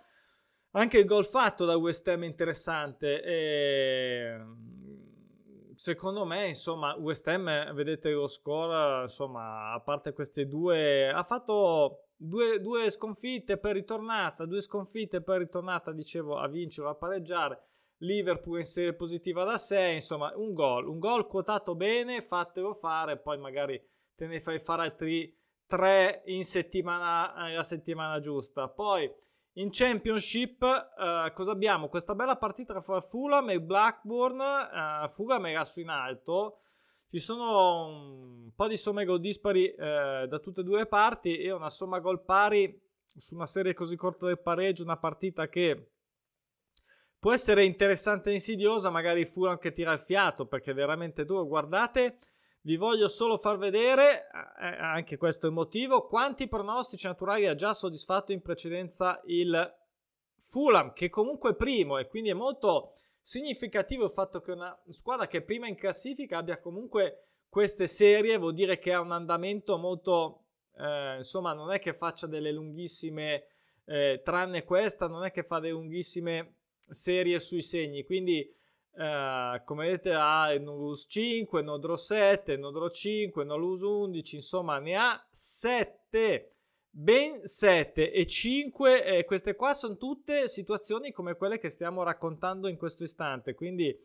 anche 0.71 0.99
il 0.99 1.05
gol 1.05 1.25
fatto 1.25 1.65
da 1.65 1.75
West 1.77 2.07
Ham 2.07 2.23
è 2.23 2.27
interessante. 2.27 3.23
E 3.23 4.37
secondo 5.75 6.25
me, 6.25 6.47
insomma, 6.47 6.95
West 6.95 7.27
Ham, 7.27 7.73
vedete 7.73 8.11
lo 8.11 8.27
score, 8.27 9.03
insomma, 9.03 9.73
a 9.73 9.81
parte 9.81 10.13
queste 10.13 10.47
due, 10.47 11.09
ha 11.09 11.23
fatto 11.23 12.09
due, 12.15 12.59
due 12.59 12.89
sconfitte 12.91 13.57
per 13.57 13.73
ritornata, 13.73 14.45
due 14.45 14.61
sconfitte 14.61 15.21
per 15.21 15.39
ritornata, 15.39 15.91
dicevo, 15.91 16.37
a 16.37 16.47
vincere 16.47 16.87
o 16.87 16.91
a 16.91 16.95
pareggiare. 16.95 17.65
Liverpool 18.01 18.59
in 18.59 18.65
serie 18.65 18.93
positiva 18.93 19.43
da 19.43 19.57
6, 19.57 19.95
insomma, 19.95 20.31
un 20.35 20.53
gol, 20.53 20.87
un 20.87 20.97
gol 20.97 21.27
quotato 21.27 21.75
bene, 21.75 22.21
fatelo 22.21 22.73
fare, 22.73 23.17
poi 23.17 23.37
magari 23.37 23.79
te 24.15 24.25
ne 24.27 24.39
fai 24.39 24.59
fare 24.59 24.83
altri 24.83 25.35
tre 25.67 26.23
in 26.25 26.43
settimana, 26.43 27.51
la 27.53 27.63
settimana 27.63 28.19
giusta. 28.19 28.67
Poi 28.69 29.11
in 29.53 29.69
Championship, 29.71 30.61
uh, 30.61 31.33
cosa 31.33 31.51
abbiamo? 31.51 31.89
Questa 31.89 32.15
bella 32.15 32.37
partita 32.37 32.79
tra 32.79 33.01
Fulham 33.01 33.49
e 33.49 33.59
Blackburn. 33.59 34.39
Uh, 34.39 35.09
Fulham 35.09 35.45
era 35.47 35.65
su 35.65 35.81
in 35.81 35.89
alto. 35.89 36.59
Ci 37.09 37.19
sono 37.19 37.87
un 37.87 38.51
po' 38.55 38.67
di 38.67 38.77
somme 38.77 39.03
gol 39.03 39.19
dispari 39.19 39.67
uh, 39.67 40.27
da 40.27 40.39
tutte 40.41 40.61
e 40.61 40.63
due 40.63 40.77
le 40.79 40.85
parti 40.85 41.37
e 41.37 41.51
una 41.51 41.69
somma 41.69 41.99
gol 41.99 42.23
pari 42.23 42.79
su 43.03 43.35
una 43.35 43.45
serie 43.45 43.73
così 43.73 43.97
corta 43.97 44.27
del 44.27 44.39
pareggio. 44.39 44.83
Una 44.83 44.97
partita 44.97 45.49
che 45.49 45.91
può 47.19 47.33
essere 47.33 47.65
interessante 47.65 48.29
e 48.29 48.35
insidiosa. 48.35 48.89
Magari 48.89 49.25
Fulham 49.25 49.57
che 49.57 49.73
tira 49.73 49.91
il 49.91 49.99
fiato 49.99 50.45
perché 50.45 50.71
è 50.71 50.73
veramente 50.73 51.25
duro. 51.25 51.45
Guardate 51.45 52.19
vi 52.61 52.75
voglio 52.75 53.07
solo 53.07 53.37
far 53.37 53.57
vedere, 53.57 54.27
eh, 54.59 54.67
eh, 54.67 54.75
anche 54.77 55.17
questo 55.17 55.45
è 55.45 55.49
il 55.49 55.55
motivo, 55.55 56.07
quanti 56.07 56.47
pronostici 56.47 57.07
naturali 57.07 57.47
ha 57.47 57.55
già 57.55 57.73
soddisfatto 57.73 58.31
in 58.31 58.41
precedenza 58.41 59.21
il 59.25 59.75
Fulham, 60.37 60.93
che 60.93 61.09
comunque 61.09 61.51
è 61.51 61.55
primo 61.55 61.97
e 61.97 62.07
quindi 62.07 62.29
è 62.29 62.33
molto 62.33 62.93
significativo 63.21 64.05
il 64.05 64.11
fatto 64.11 64.41
che 64.41 64.51
una 64.51 64.77
squadra 64.89 65.27
che 65.27 65.39
è 65.39 65.43
prima 65.43 65.67
in 65.67 65.75
classifica 65.75 66.37
abbia 66.37 66.59
comunque 66.59 67.27
queste 67.49 67.87
serie, 67.87 68.37
vuol 68.37 68.53
dire 68.53 68.77
che 68.79 68.93
ha 68.93 69.01
un 69.01 69.11
andamento 69.11 69.77
molto, 69.77 70.45
eh, 70.77 71.17
insomma, 71.17 71.53
non 71.53 71.71
è 71.71 71.79
che 71.79 71.93
faccia 71.93 72.27
delle 72.27 72.51
lunghissime, 72.51 73.45
eh, 73.85 74.21
tranne 74.23 74.63
questa, 74.63 75.07
non 75.07 75.25
è 75.25 75.31
che 75.31 75.43
fa 75.43 75.59
delle 75.59 75.73
lunghissime 75.73 76.55
serie 76.89 77.39
sui 77.39 77.61
segni, 77.61 78.03
quindi 78.03 78.49
Uh, 78.93 79.63
come 79.63 79.85
vedete 79.85 80.13
ha 80.13 80.51
il 80.51 80.61
Nodus 80.61 81.05
5, 81.07 81.61
Nodro 81.61 81.95
7, 81.95 82.57
Nodro 82.57 82.89
5, 82.89 83.45
Nodus 83.45 83.81
11, 83.81 84.35
insomma 84.35 84.79
ne 84.79 84.95
ha 84.97 85.27
7, 85.31 86.51
ben 86.89 87.47
7 87.47 88.11
e 88.11 88.27
5, 88.27 89.05
eh, 89.05 89.23
queste 89.23 89.55
qua 89.55 89.73
sono 89.73 89.95
tutte 89.95 90.49
situazioni 90.49 91.13
come 91.13 91.35
quelle 91.35 91.57
che 91.57 91.69
stiamo 91.69 92.03
raccontando 92.03 92.67
in 92.67 92.75
questo 92.75 93.05
istante, 93.05 93.53
quindi 93.53 93.97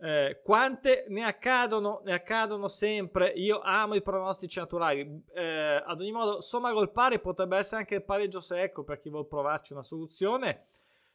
eh, 0.00 0.40
quante 0.42 1.04
ne 1.08 1.24
accadono, 1.24 2.02
ne 2.04 2.12
accadono 2.12 2.66
sempre, 2.66 3.28
io 3.28 3.60
amo 3.60 3.94
i 3.94 4.02
pronostici 4.02 4.58
naturali, 4.58 5.22
eh, 5.32 5.80
ad 5.84 6.00
ogni 6.00 6.12
modo 6.12 6.40
somma 6.40 6.72
gol 6.72 6.90
pari 6.90 7.20
potrebbe 7.20 7.56
essere 7.56 7.82
anche 7.82 7.94
il 7.94 8.04
pareggio 8.04 8.40
secco 8.40 8.82
per 8.82 8.98
chi 8.98 9.10
vuole 9.10 9.26
provarci 9.26 9.72
una 9.72 9.84
soluzione, 9.84 10.64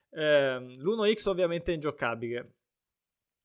ehm, 0.10 0.72
l'1x 0.77 1.27
ovviamente 1.27 1.72
è 1.72 1.75
ingiocabile 1.75 2.53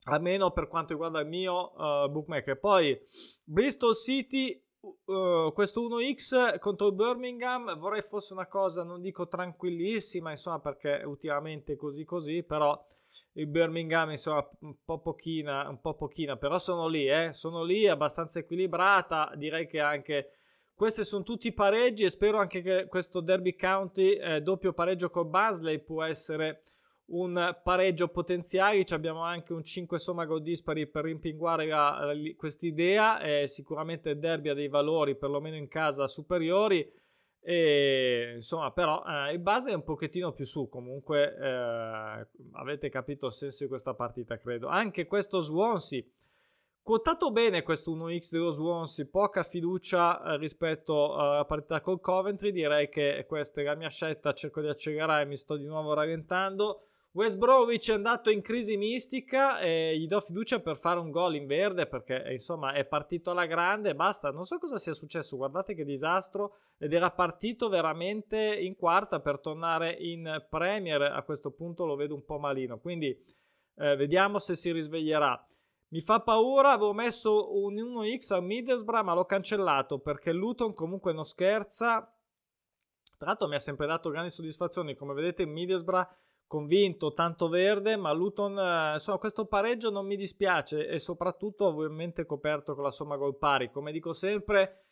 almeno 0.09 0.50
per 0.50 0.69
quanto 0.69 0.93
riguarda 0.93 1.21
il 1.21 1.29
mio 1.29 1.73
uh, 1.75 2.11
bookmaker. 2.11 2.59
Poi 2.59 2.99
Bristol 3.45 3.95
City, 3.95 4.62
uh, 4.81 5.53
questo 5.53 5.87
1x 5.88 6.59
contro 6.59 6.88
il 6.88 6.95
Birmingham, 6.95 7.79
vorrei 7.79 8.03
fosse 8.03 8.33
una 8.33 8.47
cosa, 8.47 8.83
non 8.83 9.00
dico 9.00 9.29
tranquillissima, 9.29 10.31
insomma, 10.31 10.61
perché 10.61 11.03
ultimamente 11.05 11.77
così 11.77 12.05
così, 12.05 12.43
però 12.43 12.81
il 13.35 13.47
Birmingham, 13.47 14.11
insomma, 14.11 14.47
un 14.61 14.75
po' 14.85 15.00
pochina, 15.00 15.69
un 15.69 15.81
po' 15.81 15.95
pochina, 15.95 16.37
però 16.37 16.59
sono 16.59 16.88
lì, 16.88 17.07
eh, 17.07 17.33
sono 17.33 17.62
lì, 17.62 17.87
abbastanza 17.87 18.38
equilibrata, 18.38 19.33
direi 19.37 19.67
che 19.67 19.81
anche... 19.81 20.33
Questi 20.79 21.03
sono 21.03 21.25
tutti 21.25 21.53
pareggi 21.53 22.05
e 22.05 22.11
spero 22.11 22.38
anche 22.38 22.61
che 22.61 22.87
questo 22.87 23.21
Derby 23.21 23.57
County 23.57 24.12
eh, 24.12 24.41
doppio 24.41 24.73
pareggio 24.73 25.11
con 25.11 25.29
Basley 25.29 25.81
può 25.81 26.05
essere 26.05 26.62
un 27.09 27.57
pareggio 27.62 28.09
potenziale, 28.09 28.85
abbiamo 28.91 29.23
anche 29.23 29.53
un 29.53 29.65
5 29.65 29.99
somma 29.99 30.27
gol 30.27 30.43
dispari 30.43 30.87
per 30.87 31.05
rimpinguare 31.05 31.69
questa 32.37 32.67
idea. 32.67 33.21
Eh, 33.21 33.47
sicuramente 33.47 34.11
il 34.11 34.19
derby 34.19 34.50
ha 34.50 34.55
dei 34.55 34.69
valori, 34.69 35.17
perlomeno 35.17 35.57
in 35.57 35.69
casa, 35.69 36.07
superiori. 36.07 36.91
E, 37.41 38.33
insomma, 38.35 38.73
però 38.73 39.03
eh, 39.07 39.33
il 39.33 39.38
base 39.38 39.71
è 39.71 39.75
un 39.75 39.85
pochettino 39.85 40.33
più 40.33 40.45
su. 40.45 40.69
Comunque, 40.69 41.35
eh, 41.35 42.27
avete 42.53 42.88
capito 42.91 43.27
il 43.27 43.33
senso 43.33 43.62
di 43.65 43.71
questa 43.71 43.95
partita, 43.95 44.38
credo. 44.38 44.67
Anche 44.69 45.07
questo 45.07 45.41
Swansea. 45.41 46.03
Quotato 46.83 47.31
bene 47.31 47.62
questo 47.62 47.95
1x 47.95 48.31
dello 48.31 48.50
Swansea, 48.50 49.07
poca 49.11 49.43
fiducia 49.43 50.23
eh, 50.23 50.37
rispetto 50.38 51.15
alla 51.17 51.45
partita 51.45 51.81
col 51.81 52.00
Coventry. 52.00 52.50
Direi 52.50 52.88
che 52.91 53.25
questa 53.27 53.61
è 53.62 53.65
la 53.65 53.75
mia 53.75 53.88
scelta. 53.88 54.35
Cerco 54.35 54.61
di 54.61 54.69
accelerare, 54.69 55.25
mi 55.25 55.37
sto 55.37 55.57
di 55.57 55.65
nuovo 55.65 55.95
rallentando. 55.95 56.83
West 57.12 57.38
Bromwich 57.38 57.91
è 57.91 57.95
andato 57.95 58.29
in 58.29 58.43
crisi 58.43 58.77
mistica 58.77 59.61
e 59.61 59.99
gli 59.99 60.07
do 60.07 60.21
fiducia 60.21 60.61
per 60.61 60.77
fare 60.77 61.00
un 61.00 61.11
gol 61.11 61.37
in 61.37 61.47
verde 61.47 61.87
perché 61.87 62.23
insomma 62.31 62.73
è 62.73 62.85
partito 62.85 63.31
alla 63.31 63.47
grande 63.47 63.95
basta. 63.95 64.31
Non 64.31 64.45
so 64.45 64.59
cosa 64.59 64.77
sia 64.77 64.93
successo, 64.93 65.37
guardate 65.37 65.75
che 65.75 65.85
disastro 65.85 66.57
ed 66.77 66.93
era 66.93 67.11
partito 67.11 67.71
veramente 67.71 68.38
in 68.38 68.77
quarta 68.77 69.21
per 69.21 69.41
tornare 69.41 69.91
in 69.93 70.47
Premier. 70.50 71.00
A 71.00 71.23
questo 71.23 71.50
punto 71.50 71.87
lo 71.87 71.97
vedo 71.97 72.15
un 72.15 72.25
po' 72.25 72.38
malino, 72.38 72.79
quindi 72.79 73.19
eh, 73.77 73.97
vediamo 73.97 74.38
se 74.38 74.55
si 74.55 74.71
risveglierà. 74.71 75.43
Mi 75.88 76.03
fa 76.03 76.21
paura, 76.21 76.73
avevo 76.73 76.93
messo 76.93 77.57
un 77.57 77.75
1x 77.75 78.35
a 78.35 78.41
Middlesbrough 78.41 79.05
ma 79.05 79.15
l'ho 79.15 79.25
cancellato 79.25 79.99
perché 79.99 80.31
Luton 80.33 80.75
comunque 80.75 81.15
non 81.15 81.25
scherza. 81.25 82.15
Tra 83.17 83.27
l'altro 83.27 83.49
mi 83.49 83.55
ha 83.55 83.61
sempre 83.61 83.87
dato 83.87 84.11
grandi 84.11 84.31
soddisfazioni, 84.31 84.95
come 84.95 85.15
vedete 85.15 85.47
Middlesbrough 85.47 86.07
convinto, 86.49 87.12
tanto 87.12 87.49
verde, 87.49 87.97
ma 87.97 88.11
Luton, 88.12 88.59
eh, 88.59 88.95
insomma, 88.95 89.19
questo 89.19 89.45
pareggio 89.45 89.90
non 89.90 90.07
mi 90.07 90.17
dispiace 90.17 90.88
e 90.88 90.99
soprattutto 90.99 91.67
ovviamente 91.67 92.25
coperto 92.25 92.75
con 92.75 92.83
la 92.83 92.90
somma 92.90 93.17
gol 93.17 93.37
pari. 93.37 93.71
Come 93.71 93.93
dico 93.93 94.12
sempre, 94.12 94.87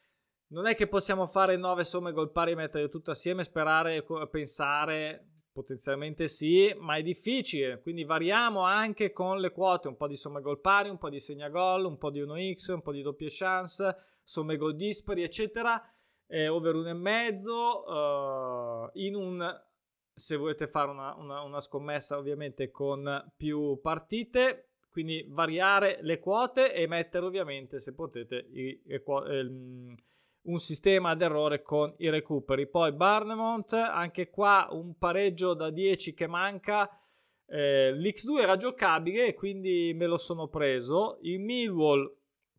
non 0.48 0.66
è 0.66 0.76
che 0.76 0.86
possiamo 0.86 1.26
fare 1.26 1.56
9 1.56 1.84
somme 1.84 2.12
gol 2.12 2.30
pari 2.30 2.52
e 2.52 2.56
mettere 2.56 2.88
tutto 2.88 3.10
assieme, 3.10 3.42
sperare, 3.42 4.04
pensare, 4.30 5.26
potenzialmente 5.50 6.28
sì, 6.28 6.72
ma 6.78 6.96
è 6.96 7.02
difficile, 7.02 7.80
quindi 7.80 8.04
variamo 8.04 8.60
anche 8.60 9.10
con 9.12 9.40
le 9.40 9.50
quote, 9.50 9.88
un 9.88 9.96
po' 9.96 10.06
di 10.06 10.16
somme 10.16 10.42
gol 10.42 10.60
pari, 10.60 10.90
un 10.90 10.98
po' 10.98 11.08
di 11.08 11.18
segna 11.18 11.48
gol, 11.48 11.86
un 11.86 11.96
po' 11.96 12.10
di 12.10 12.20
1x, 12.20 12.72
un 12.72 12.82
po' 12.82 12.92
di 12.92 13.00
doppie 13.00 13.28
chance, 13.30 13.96
somme 14.22 14.58
gol 14.58 14.76
dispari, 14.76 15.22
eccetera. 15.22 15.82
Eh, 16.28 16.48
over 16.48 16.74
1,5 16.74 17.48
uh, 17.48 18.90
in 18.94 19.14
un 19.14 19.65
se 20.18 20.36
volete 20.36 20.66
fare 20.66 20.90
una, 20.90 21.14
una, 21.14 21.42
una 21.42 21.60
scommessa 21.60 22.16
ovviamente 22.16 22.70
con 22.70 23.32
più 23.36 23.78
partite 23.82 24.70
quindi 24.96 25.26
variare 25.28 25.98
le 26.00 26.18
quote 26.18 26.72
e 26.72 26.86
mettere 26.86 27.26
ovviamente 27.26 27.80
se 27.80 27.92
potete 27.92 28.48
i, 28.52 28.80
i, 28.82 29.02
ehm, 29.04 29.94
un 30.44 30.58
sistema 30.58 31.10
ad 31.10 31.20
errore 31.20 31.60
con 31.60 31.92
i 31.98 32.08
recuperi. 32.08 32.66
Poi 32.66 32.92
Barnemont 32.92 33.74
anche 33.74 34.30
qua 34.30 34.68
un 34.70 34.96
pareggio 34.96 35.52
da 35.52 35.68
10 35.68 36.14
che 36.14 36.26
manca. 36.26 36.88
Eh, 37.44 37.92
l'X2 37.92 38.40
era 38.40 38.56
giocabile 38.56 39.34
quindi 39.34 39.92
me 39.94 40.06
lo 40.06 40.16
sono 40.16 40.48
preso. 40.48 41.18
Il 41.20 41.40
Millwall 41.40 42.10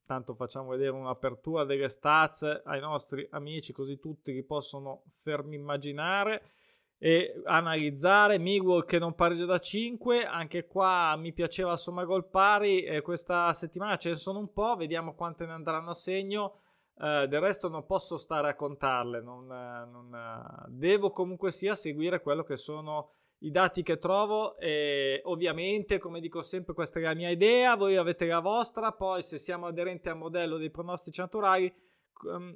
tanto 0.05 0.35
facciamo 0.35 0.69
vedere 0.69 0.91
un'apertura 0.91 1.65
delle 1.65 1.89
stats 1.89 2.61
ai 2.65 2.79
nostri 2.79 3.27
amici 3.31 3.73
così 3.73 3.97
tutti 3.97 4.31
li 4.31 4.43
possono 4.43 5.05
fermi 5.23 5.55
immaginare 5.55 6.51
e 6.97 7.41
analizzare. 7.45 8.39
Millwall 8.39 8.85
che 8.85 8.99
non 8.99 9.13
pareggia 9.13 9.45
da 9.45 9.59
5 9.59 10.25
anche 10.25 10.65
qua 10.65 11.15
mi 11.17 11.33
piaceva 11.33 11.77
somma 11.77 12.05
gol 12.05 12.27
pari 12.27 12.83
eh, 12.83 13.01
questa 13.01 13.51
settimana 13.53 13.97
ce 13.97 14.09
ne 14.09 14.15
sono 14.15 14.39
un 14.39 14.51
po' 14.51 14.75
vediamo 14.75 15.13
quante 15.13 15.45
ne 15.45 15.53
andranno 15.53 15.91
a 15.91 15.95
segno. 15.95 16.61
Eh, 16.99 17.27
del 17.27 17.41
resto 17.41 17.69
non 17.69 17.85
posso 17.85 18.17
stare 18.17 18.49
a 18.49 18.55
contarle 18.55 19.21
non, 19.21 19.45
non, 19.45 20.65
devo 20.69 21.11
comunque 21.11 21.51
sia 21.51 21.75
seguire 21.75 22.21
quello 22.21 22.43
che 22.43 22.57
sono 22.57 23.11
i 23.41 23.51
dati 23.51 23.83
che 23.83 23.99
trovo 23.99 24.57
e 24.57 25.21
ovviamente 25.25 25.99
come 25.99 26.19
dico 26.19 26.41
sempre 26.41 26.73
questa 26.73 26.97
è 26.97 27.03
la 27.03 27.13
mia 27.13 27.29
idea 27.29 27.75
voi 27.75 27.97
avete 27.97 28.25
la 28.25 28.39
vostra 28.39 28.93
poi 28.93 29.21
se 29.21 29.37
siamo 29.37 29.67
aderenti 29.67 30.09
al 30.09 30.17
modello 30.17 30.57
dei 30.57 30.71
pronostici 30.71 31.19
naturali 31.19 31.71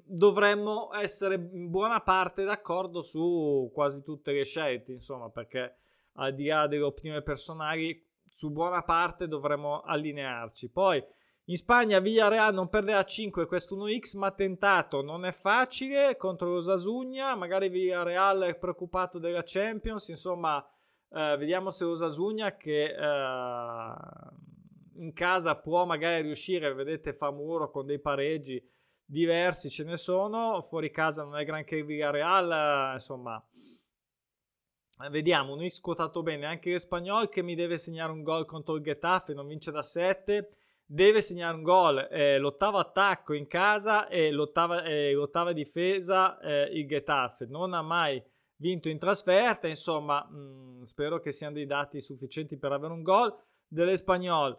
dovremmo 0.04 0.94
essere 0.94 1.36
in 1.36 1.70
buona 1.70 2.02
parte 2.02 2.44
d'accordo 2.44 3.02
su 3.02 3.70
quasi 3.74 4.02
tutte 4.02 4.32
le 4.32 4.44
scelte, 4.44 4.92
insomma, 4.92 5.30
perché 5.30 5.76
al 6.14 6.34
di 6.34 6.46
là 6.46 6.68
delle 6.68 6.84
opinioni 6.84 7.22
personali, 7.22 8.04
su 8.30 8.52
buona 8.52 8.82
parte 8.84 9.28
dovremmo 9.28 9.82
allinearci. 9.82 10.70
Poi 10.70 11.04
in 11.46 11.56
Spagna 11.58 12.00
Villarreal 12.00 12.54
non 12.54 12.70
perderà 12.70 13.04
5 13.04 13.46
questo 13.46 13.76
1x, 13.76 14.18
ma 14.18 14.32
tentato 14.32 15.02
non 15.02 15.26
è 15.26 15.32
facile 15.32 16.16
contro 16.18 16.54
lo 16.54 16.62
Sasugna, 16.62 17.36
magari 17.36 17.70
Villarreal 17.70 18.42
è 18.44 18.56
preoccupato 18.56 19.20
della 19.20 19.44
Champions, 19.44 20.08
insomma 20.10 20.66
eh, 21.10 21.36
vediamo 21.38 21.70
se 21.72 21.84
lo 21.84 21.96
Sasugna 21.96 22.56
che 22.56 22.86
eh, 22.86 23.94
in 24.94 25.14
casa 25.14 25.56
può 25.56 25.86
magari 25.86 26.22
riuscire, 26.22 26.74
vedete 26.74 27.14
fa 27.14 27.32
muro 27.32 27.70
con 27.70 27.86
dei 27.86 28.00
pareggi 28.00 28.64
diversi, 29.12 29.70
ce 29.70 29.84
ne 29.84 29.98
sono, 29.98 30.62
fuori 30.62 30.90
casa 30.90 31.24
non 31.24 31.36
è 31.36 31.44
granché 31.44 31.84
Villarreal, 31.84 32.94
insomma 32.94 33.44
vediamo, 35.10 35.54
un 35.54 35.68
X 35.68 35.80
quotato 35.80 36.24
bene, 36.24 36.46
anche 36.46 36.72
l'Espagnol 36.72 37.28
che 37.28 37.42
mi 37.42 37.56
deve 37.56 37.78
segnare 37.78 38.12
un 38.12 38.24
gol 38.24 38.46
contro 38.46 38.76
il 38.76 38.84
Getafe, 38.84 39.34
non 39.34 39.48
vince 39.48 39.72
da 39.72 39.84
7 39.84 40.50
deve 40.86 41.22
segnare 41.22 41.56
un 41.56 41.64
gol, 41.64 42.08
eh, 42.12 42.38
l'ottavo 42.38 42.78
attacco 42.78 43.34
in 43.34 43.48
casa 43.48 44.08
e 44.08 44.30
l'ottava, 44.30 44.84
eh, 44.84 45.14
l'ottava 45.14 45.54
difesa 45.54 46.38
eh, 46.40 46.70
il 46.74 46.86
Getafe, 46.86 47.46
non 47.46 47.74
ha 47.74 47.82
mai 47.82 48.22
vinto 48.58 48.90
in 48.90 49.00
trasferta, 49.00 49.68
insomma 49.68 50.26
mh, 50.30 50.38
mm, 50.38 50.84
spero 50.84 51.20
che 51.20 51.32
siano 51.32 51.54
dei 51.54 51.66
dati 51.66 52.02
sufficienti 52.02 52.58
per 52.58 52.74
avere 52.74 52.92
un 52.94 53.04
gol 53.04 53.34
dell'Espagnol. 53.68 54.58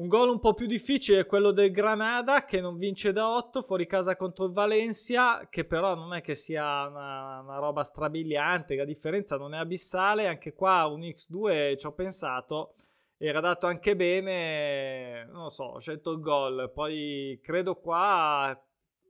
Un 0.00 0.08
gol 0.08 0.30
un 0.30 0.40
po' 0.40 0.54
più 0.54 0.66
difficile 0.66 1.20
è 1.20 1.26
quello 1.26 1.50
del 1.50 1.70
Granada 1.70 2.46
che 2.46 2.62
non 2.62 2.78
vince 2.78 3.12
da 3.12 3.36
8 3.36 3.60
fuori 3.60 3.84
casa 3.84 4.16
contro 4.16 4.46
il 4.46 4.52
Valencia, 4.52 5.46
che 5.50 5.66
però 5.66 5.94
non 5.94 6.14
è 6.14 6.22
che 6.22 6.34
sia 6.34 6.86
una, 6.86 7.40
una 7.40 7.58
roba 7.58 7.84
strabiliante, 7.84 8.76
la 8.76 8.86
differenza 8.86 9.36
non 9.36 9.52
è 9.52 9.58
abissale, 9.58 10.26
anche 10.26 10.54
qua 10.54 10.86
un 10.86 11.00
X2 11.00 11.76
ci 11.76 11.86
ho 11.86 11.92
pensato, 11.92 12.76
era 13.18 13.40
dato 13.40 13.66
anche 13.66 13.94
bene, 13.94 15.26
non 15.26 15.42
lo 15.42 15.50
so, 15.50 15.64
ho 15.64 15.78
scelto 15.78 16.12
il 16.12 16.20
gol, 16.20 16.70
poi 16.72 17.38
credo 17.42 17.74
qua 17.74 18.58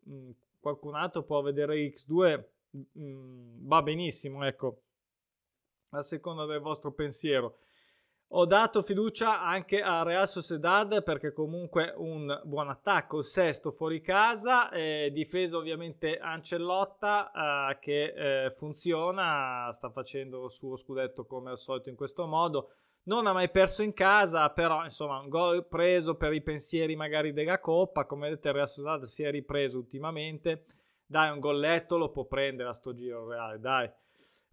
mh, 0.02 0.12
mm, 0.12 0.30
qualcun 0.58 0.96
altro 0.96 1.22
può 1.22 1.40
vedere 1.40 1.76
X2, 1.76 2.44
mh, 2.70 2.80
mm, 3.00 3.68
va 3.68 3.80
benissimo, 3.82 4.44
ecco, 4.44 4.80
a 5.90 6.02
seconda 6.02 6.46
del 6.46 6.58
vostro 6.58 6.90
pensiero. 6.90 7.58
Ho 8.32 8.44
dato 8.44 8.80
fiducia 8.82 9.42
anche 9.42 9.82
a 9.82 10.04
Real 10.04 10.28
Sociedad 10.28 11.02
perché 11.02 11.32
comunque 11.32 11.92
un 11.96 12.40
buon 12.44 12.68
attacco, 12.68 13.18
il 13.18 13.24
sesto 13.24 13.72
fuori 13.72 14.00
casa, 14.00 14.70
eh, 14.70 15.10
difesa 15.12 15.56
ovviamente 15.56 16.16
Ancellotta 16.16 17.32
eh, 17.32 17.78
che 17.80 18.44
eh, 18.44 18.50
funziona, 18.50 19.68
sta 19.72 19.90
facendo 19.90 20.44
il 20.44 20.50
suo 20.52 20.76
scudetto 20.76 21.26
come 21.26 21.50
al 21.50 21.58
solito 21.58 21.88
in 21.88 21.96
questo 21.96 22.24
modo. 22.26 22.70
Non 23.04 23.26
ha 23.26 23.32
mai 23.32 23.50
perso 23.50 23.82
in 23.82 23.92
casa, 23.92 24.48
però 24.50 24.84
insomma 24.84 25.18
un 25.18 25.28
gol 25.28 25.66
preso 25.66 26.14
per 26.14 26.32
i 26.32 26.40
pensieri 26.40 26.94
magari 26.94 27.32
della 27.32 27.58
Coppa, 27.58 28.04
come 28.04 28.28
vedete 28.28 28.46
il 28.46 28.54
Real 28.54 28.68
Sociedad 28.68 29.02
si 29.02 29.24
è 29.24 29.30
ripreso 29.32 29.76
ultimamente, 29.76 30.66
dai 31.04 31.32
un 31.32 31.40
golletto 31.40 31.96
lo 31.96 32.10
può 32.10 32.26
prendere 32.26 32.68
a 32.68 32.74
sto 32.74 32.94
giro 32.94 33.26
Reale, 33.26 33.58
dai. 33.58 33.90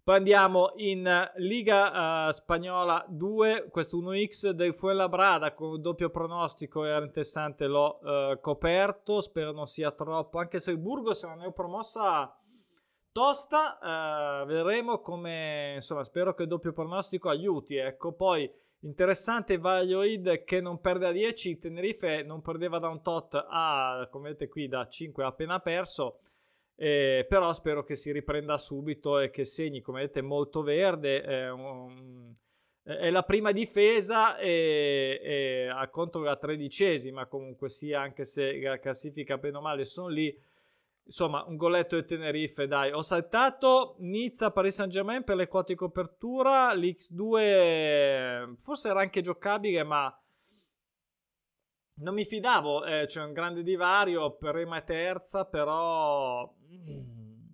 Poi 0.07 0.15
andiamo 0.15 0.71
in 0.77 1.31
Liga 1.35 2.27
uh, 2.27 2.31
Spagnola 2.31 3.03
2, 3.09 3.67
questo 3.69 3.97
1x 3.97 4.51
del 4.51 4.73
Fuenlabrada 4.73 5.53
con 5.53 5.81
doppio 5.81 6.09
pronostico 6.09 6.85
era 6.85 7.03
interessante, 7.03 7.67
l'ho 7.67 7.99
uh, 8.01 8.39
coperto, 8.39 9.19
spero 9.19 9.51
non 9.51 9.67
sia 9.67 9.91
troppo, 9.91 10.39
anche 10.39 10.59
se 10.59 10.71
il 10.71 10.77
Burgos 10.77 11.23
è 11.23 11.25
una 11.25 11.35
neopromossa 11.35 12.33
tosta. 13.11 13.79
Uh, 13.81 14.45
vedremo 14.45 15.01
come, 15.01 15.73
insomma, 15.75 16.05
spero 16.05 16.33
che 16.33 16.43
il 16.43 16.47
doppio 16.47 16.71
pronostico 16.71 17.27
aiuti. 17.27 17.75
Ecco, 17.75 18.13
poi 18.13 18.49
interessante 18.83 19.57
Valladolid 19.57 20.45
che 20.45 20.61
non 20.61 20.79
perde 20.79 21.07
a 21.07 21.11
10. 21.11 21.59
Tenerife 21.59 22.23
non 22.23 22.41
perdeva 22.41 22.79
da 22.79 22.87
un 22.87 23.01
tot 23.01 23.33
a, 23.33 24.07
come 24.09 24.29
vedete 24.29 24.47
qui, 24.47 24.69
da 24.69 24.87
5 24.87 25.21
ha 25.25 25.27
appena 25.27 25.59
perso. 25.59 26.19
Eh, 26.79 27.25
però 27.27 27.53
spero 27.53 27.83
che 27.83 27.95
si 27.95 28.11
riprenda 28.11 28.57
subito 28.57 29.19
e 29.19 29.31
che 29.31 29.45
segni, 29.45 29.81
come 29.81 30.01
vedete, 30.01 30.21
molto 30.21 30.61
verde. 30.61 31.23
Eh, 31.23 31.49
un, 31.49 32.33
è 32.83 33.09
la 33.09 33.23
prima 33.23 33.51
difesa 33.51 34.37
e, 34.37 35.19
e 35.21 35.67
a 35.67 35.89
contro 35.89 36.21
la 36.21 36.37
tredicesima 36.37 37.25
comunque 37.25 37.67
sia, 37.67 37.99
anche 37.99 38.23
se 38.23 38.59
la 38.61 38.79
classifica 38.79 39.37
bene 39.37 39.57
o 39.57 39.61
male 39.61 39.83
sono 39.83 40.07
lì 40.07 40.33
Insomma, 41.07 41.45
un 41.45 41.55
goletto 41.55 41.95
di 41.95 42.03
Tenerife, 42.03 42.67
dai. 42.67 42.91
Ho 42.91 43.01
saltato 43.01 43.95
Nizza, 43.99 44.51
Paris 44.51 44.75
Saint 44.75 44.91
Germain 44.91 45.23
per 45.23 45.37
le 45.37 45.47
quote 45.47 45.71
di 45.71 45.79
copertura. 45.79 46.73
L'X2 46.75 48.55
forse 48.57 48.89
era 48.89 48.99
anche 48.99 49.21
giocabile, 49.21 49.83
ma 49.83 50.13
non 51.97 52.13
mi 52.13 52.25
fidavo. 52.25 52.83
Eh, 52.85 53.05
c'è 53.05 53.23
un 53.23 53.33
grande 53.33 53.63
divario. 53.63 54.35
Prima 54.35 54.77
e 54.77 54.83
terza, 54.83 55.45
però... 55.45 56.53
Mm, 56.71 57.47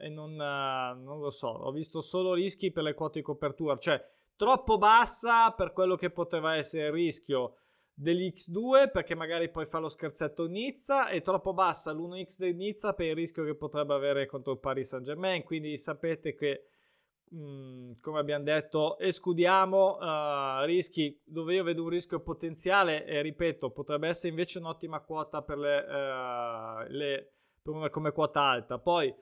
e 0.00 0.08
non, 0.08 0.34
non 0.34 1.20
lo 1.20 1.30
so. 1.30 1.48
Ho 1.48 1.72
visto 1.72 2.00
solo 2.00 2.34
rischi 2.34 2.70
per 2.70 2.84
le 2.84 2.94
quote 2.94 3.18
di 3.18 3.24
copertura. 3.24 3.76
Cioè, 3.76 4.02
troppo 4.36 4.78
bassa 4.78 5.52
per 5.52 5.72
quello 5.72 5.96
che 5.96 6.10
poteva 6.10 6.54
essere 6.54 6.86
il 6.86 6.92
rischio 6.92 7.56
dell'X2 7.98 8.92
perché 8.92 9.16
magari 9.16 9.50
poi 9.50 9.66
fa 9.66 9.78
lo 9.78 9.88
scherzetto 9.88 10.46
Nizza 10.46 11.08
e 11.08 11.20
troppo 11.20 11.52
bassa 11.52 11.92
l'1X 11.92 12.38
del 12.38 12.54
Nizza 12.54 12.92
per 12.92 13.06
il 13.06 13.16
rischio 13.16 13.44
che 13.44 13.56
potrebbe 13.56 13.92
avere 13.92 14.26
contro 14.26 14.52
il 14.52 14.60
Paris 14.60 14.86
Saint 14.86 15.04
Germain 15.04 15.42
quindi 15.42 15.76
sapete 15.76 16.36
che 16.36 16.68
mm, 17.34 17.92
come 18.00 18.18
abbiamo 18.18 18.44
detto 18.44 18.98
escludiamo 18.98 19.96
uh, 19.96 20.64
rischi 20.64 21.20
dove 21.24 21.54
io 21.54 21.64
vedo 21.64 21.82
un 21.82 21.88
rischio 21.88 22.20
potenziale 22.20 23.04
e 23.04 23.22
ripeto 23.22 23.70
potrebbe 23.70 24.08
essere 24.08 24.28
invece 24.28 24.58
un'ottima 24.58 25.00
quota 25.00 25.42
per 25.42 25.58
le, 25.58 25.78
uh, 25.78 26.92
le 26.92 27.32
per 27.62 27.74
una 27.74 27.90
come 27.90 28.12
quota 28.12 28.40
alta. 28.40 28.78
Poi 28.78 29.14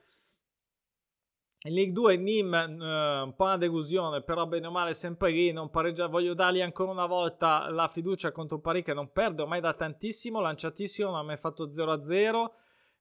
in 1.67 1.73
League 1.73 1.91
2 1.91 2.17
Nim 2.17 2.53
eh, 2.53 3.21
un 3.21 3.33
po' 3.35 3.43
una 3.43 3.57
delusione, 3.57 4.21
però 4.21 4.45
bene 4.45 4.67
o 4.67 4.71
male 4.71 4.93
sempre 4.93 5.31
lì, 5.31 5.51
non 5.51 5.69
pareggia, 5.69 6.07
voglio 6.07 6.33
dargli 6.33 6.61
ancora 6.61 6.91
una 6.91 7.07
volta 7.07 7.69
la 7.69 7.87
fiducia 7.87 8.31
contro 8.31 8.59
Parì 8.59 8.83
che 8.83 8.93
non 8.93 9.11
perde 9.11 9.41
ormai 9.41 9.59
da 9.59 9.73
tantissimo, 9.73 10.39
lanciatissimo, 10.39 11.09
non 11.09 11.19
ha 11.19 11.23
mai 11.23 11.37
fatto 11.37 11.67
0-0, 11.67 12.51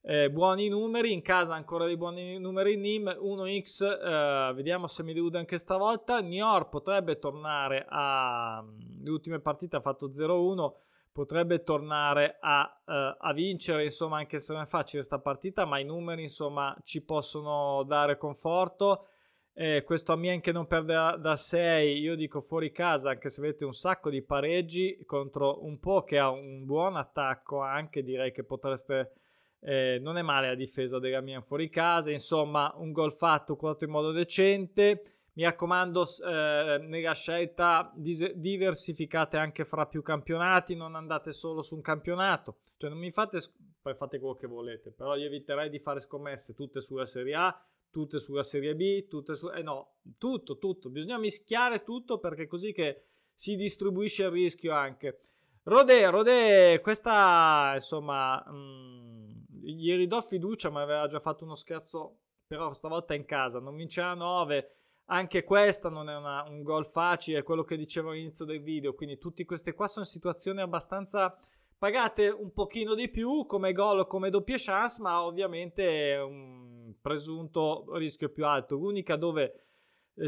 eh, 0.08 0.30
buoni 0.30 0.68
numeri, 0.68 1.12
in 1.12 1.20
casa 1.20 1.54
ancora 1.54 1.84
dei 1.84 1.96
buoni 1.96 2.38
numeri 2.38 2.76
Nim, 2.76 3.08
1x, 3.08 3.82
eh, 3.82 4.54
vediamo 4.54 4.86
se 4.86 5.02
mi 5.02 5.12
delude 5.12 5.38
anche 5.38 5.58
stavolta, 5.58 6.20
Nior 6.20 6.68
potrebbe 6.68 7.18
tornare 7.18 7.84
a, 7.88 8.64
le 9.02 9.10
ultime 9.10 9.40
partite 9.40 9.74
ha 9.74 9.80
fatto 9.80 10.08
0-1, 10.08 10.72
potrebbe 11.10 11.64
tornare 11.64 12.36
a, 12.38 12.82
uh, 12.84 12.92
a, 13.18 13.32
vincere, 13.32 13.82
insomma, 13.82 14.18
anche 14.18 14.38
se 14.38 14.52
non 14.52 14.62
è 14.62 14.66
facile 14.66 14.98
questa 14.98 15.18
partita, 15.18 15.64
ma 15.64 15.80
i 15.80 15.84
numeri, 15.84 16.22
insomma, 16.22 16.76
ci 16.84 17.02
possono 17.02 17.82
dare 17.82 18.16
conforto. 18.16 19.06
Eh, 19.54 19.82
questo 19.82 20.12
Amien 20.12 20.40
che 20.40 20.52
non 20.52 20.66
perde 20.66 21.16
da 21.18 21.34
6, 21.34 21.98
io 21.98 22.14
dico 22.14 22.40
fuori 22.40 22.70
casa, 22.70 23.10
anche 23.10 23.30
se 23.30 23.40
avete 23.40 23.64
un 23.64 23.72
sacco 23.72 24.10
di 24.10 24.22
pareggi 24.22 25.02
contro 25.06 25.64
un 25.64 25.80
po' 25.80 26.04
che 26.04 26.18
ha 26.18 26.30
un 26.30 26.64
buon 26.64 26.94
attacco, 26.94 27.60
anche 27.60 28.04
direi 28.04 28.30
che 28.30 28.44
potreste... 28.44 29.12
Eh, 29.60 29.98
non 30.00 30.16
è 30.16 30.22
male 30.22 30.48
la 30.48 30.54
difesa 30.54 30.98
dell'Amiens 30.98 31.44
fuori 31.46 31.68
casa, 31.68 32.10
insomma, 32.10 32.72
un 32.76 32.92
gol 32.92 33.12
fatto, 33.12 33.56
quotato 33.56 33.84
in 33.84 33.90
modo 33.90 34.12
decente. 34.12 35.02
Mi 35.36 35.42
raccomando, 35.42 36.06
eh, 36.26 36.78
nella 36.80 37.12
scelta 37.12 37.92
diversificate 37.94 39.36
anche 39.36 39.66
fra 39.66 39.86
più 39.86 40.00
campionati, 40.00 40.74
non 40.74 40.94
andate 40.94 41.32
solo 41.32 41.60
su 41.60 41.74
un 41.74 41.82
campionato, 41.82 42.56
cioè 42.78 42.88
non 42.88 42.98
mi 42.98 43.10
fate, 43.10 43.40
poi 43.82 43.94
fate 43.94 44.18
quello 44.18 44.34
che 44.34 44.46
volete, 44.46 44.92
però 44.92 45.14
io 45.14 45.26
eviterei 45.26 45.68
di 45.68 45.78
fare 45.78 46.00
scommesse 46.00 46.54
tutte 46.54 46.80
sulla 46.80 47.04
Serie 47.04 47.34
A, 47.34 47.66
tutte 47.90 48.18
sulla 48.18 48.42
Serie 48.42 48.74
B, 48.74 49.08
tutte 49.08 49.34
su... 49.34 49.48
Eh 49.48 49.62
no, 49.62 49.96
tutto, 50.16 50.56
tutto, 50.56 50.88
bisogna 50.88 51.18
mischiare 51.18 51.82
tutto 51.82 52.18
perché 52.18 52.46
così 52.46 52.72
che 52.72 53.02
si 53.34 53.56
distribuisce 53.56 54.24
il 54.24 54.30
rischio 54.30 54.72
anche. 54.72 55.20
Rodè, 55.68 56.08
Rodè, 56.10 56.80
questa 56.80 57.72
insomma, 57.74 58.40
mh, 58.46 58.54
mm, 58.54 59.64
gli 59.64 59.92
ridò 59.96 60.20
fiducia, 60.22 60.70
ma 60.70 60.82
aveva 60.82 61.08
già 61.08 61.18
fatto 61.18 61.42
uno 61.42 61.56
scherzo, 61.56 62.18
però 62.46 62.72
stavolta 62.72 63.14
in 63.14 63.24
casa, 63.24 63.58
non 63.58 63.74
vinceva 63.74 64.14
9 64.14 64.76
anche 65.06 65.44
questa 65.44 65.88
non 65.88 66.08
è 66.08 66.16
una, 66.16 66.44
un 66.48 66.62
gol 66.62 66.86
facile, 66.86 67.38
è 67.38 67.42
quello 67.42 67.62
che 67.62 67.76
dicevo 67.76 68.10
all'inizio 68.10 68.44
del 68.44 68.60
video, 68.60 68.94
quindi 68.94 69.18
tutte 69.18 69.44
queste 69.44 69.74
qua 69.74 69.86
sono 69.86 70.04
situazioni 70.04 70.60
abbastanza 70.60 71.36
pagate 71.78 72.28
un 72.28 72.52
pochino 72.52 72.94
di 72.94 73.08
più 73.08 73.44
come 73.46 73.72
gol 73.72 74.00
o 74.00 74.06
come 74.06 74.30
doppie 74.30 74.56
chance, 74.58 75.00
ma 75.00 75.22
ovviamente 75.22 76.16
un 76.16 76.94
presunto 77.00 77.86
rischio 77.96 78.30
più 78.30 78.46
alto. 78.46 78.76
L'unica 78.76 79.16
dove 79.16 79.65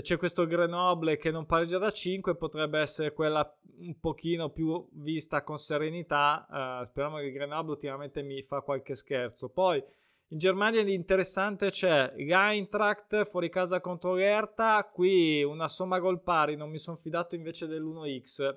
c'è 0.02 0.16
questo 0.18 0.46
Grenoble 0.46 1.16
che 1.16 1.30
non 1.30 1.46
pareggia 1.46 1.78
da 1.78 1.90
5 1.90 2.36
potrebbe 2.36 2.78
essere 2.78 3.12
quella 3.12 3.58
un 3.78 3.98
pochino 3.98 4.50
più 4.50 4.86
vista 4.92 5.42
con 5.42 5.58
serenità. 5.58 6.46
Uh, 6.48 6.86
speriamo 6.86 7.18
che 7.18 7.32
Grenoble 7.32 7.72
ultimamente 7.72 8.22
mi 8.22 8.42
fa 8.42 8.60
qualche 8.60 8.94
scherzo. 8.94 9.48
Poi 9.48 9.82
In 10.30 10.36
Germania 10.36 10.84
di 10.84 10.92
interessante 10.92 11.70
c'è 11.70 12.12
l'Eintracht 12.16 13.24
fuori 13.24 13.48
casa 13.48 13.80
contro 13.80 14.14
l'Erta, 14.14 14.86
qui 14.92 15.42
una 15.42 15.68
somma 15.68 15.98
gol 16.00 16.20
pari, 16.20 16.54
non 16.54 16.68
mi 16.68 16.76
sono 16.76 16.98
fidato 16.98 17.34
invece 17.34 17.66
dell'1x. 17.66 18.54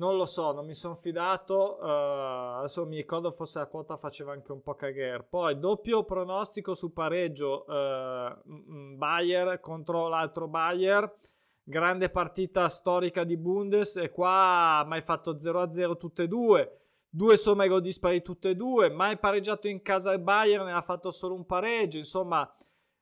Non 0.00 0.16
lo 0.16 0.24
so, 0.24 0.52
non 0.52 0.64
mi 0.64 0.72
sono 0.72 0.94
fidato, 0.94 1.76
uh, 1.78 2.56
adesso 2.60 2.86
mi 2.86 2.96
ricordo 2.96 3.30
forse 3.30 3.58
la 3.58 3.66
quota 3.66 3.98
faceva 3.98 4.32
anche 4.32 4.50
un 4.50 4.62
po' 4.62 4.74
cagare. 4.74 5.22
Poi 5.24 5.58
doppio 5.58 6.04
pronostico 6.04 6.72
su 6.72 6.94
pareggio 6.94 7.66
uh, 7.68 8.96
Bayer 8.96 9.60
contro 9.60 10.08
l'altro 10.08 10.48
Bayer, 10.48 11.16
grande 11.62 12.08
partita 12.08 12.70
storica 12.70 13.24
di 13.24 13.36
Bundes 13.36 13.96
e 13.96 14.10
qua 14.10 14.82
mai 14.86 15.02
fatto 15.02 15.36
0-0 15.36 15.98
tutte 15.98 16.22
e 16.22 16.28
due 16.28 16.78
due 17.12 17.36
somme 17.36 17.68
gol 17.68 17.82
dispari 17.82 18.22
tutte 18.22 18.50
e 18.50 18.56
due, 18.56 18.88
mai 18.88 19.18
pareggiato 19.18 19.68
in 19.68 19.82
casa 19.82 20.12
il 20.12 20.20
Bayern, 20.20 20.64
ne 20.64 20.72
ha 20.72 20.80
fatto 20.80 21.10
solo 21.10 21.34
un 21.34 21.44
pareggio, 21.44 21.98
insomma 21.98 22.50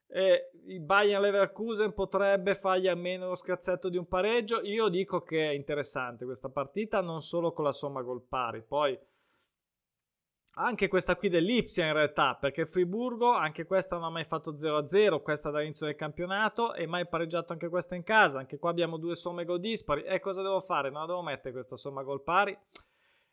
eh, 0.09 0.51
il 0.67 0.81
Bayern 0.81 1.23
Leverkusen 1.23 1.93
potrebbe 1.93 2.55
fargli 2.55 2.89
almeno 2.89 3.29
lo 3.29 3.35
scazzetto 3.35 3.89
di 3.89 3.97
un 3.97 4.07
pareggio, 4.07 4.61
io 4.63 4.89
dico 4.89 5.23
che 5.23 5.51
è 5.51 5.53
interessante 5.53 6.25
questa 6.25 6.49
partita, 6.49 7.01
non 7.01 7.21
solo 7.21 7.53
con 7.53 7.65
la 7.65 7.73
somma 7.73 8.03
gol 8.03 8.23
pari, 8.27 8.63
poi 8.63 8.99
anche 10.61 10.89
questa 10.89 11.15
qui 11.15 11.29
dell'Ipsia 11.29 11.87
in 11.87 11.93
realtà, 11.93 12.35
perché 12.35 12.67
Friburgo, 12.67 13.33
anche 13.33 13.65
questa 13.65 13.97
non 13.97 14.07
ha 14.07 14.11
mai 14.11 14.25
fatto 14.25 14.55
0-0, 14.55 15.23
questa 15.23 15.51
dall'inizio 15.51 15.87
del 15.87 15.95
campionato, 15.95 16.75
e 16.75 16.87
mai 16.87 17.07
pareggiato 17.07 17.53
anche 17.53 17.69
questa 17.69 17.95
in 17.95 18.03
casa, 18.03 18.39
anche 18.39 18.59
qua 18.59 18.71
abbiamo 18.71 18.97
due 18.97 19.15
somme 19.15 19.45
gol 19.45 19.61
dispari, 19.61 20.03
e 20.03 20.19
cosa 20.19 20.43
devo 20.43 20.61
fare? 20.61 20.91
Non 20.91 21.03
la 21.03 21.07
devo 21.07 21.23
mettere 21.23 21.53
questa 21.53 21.77
somma 21.77 22.03
gol 22.03 22.23
pari? 22.23 22.59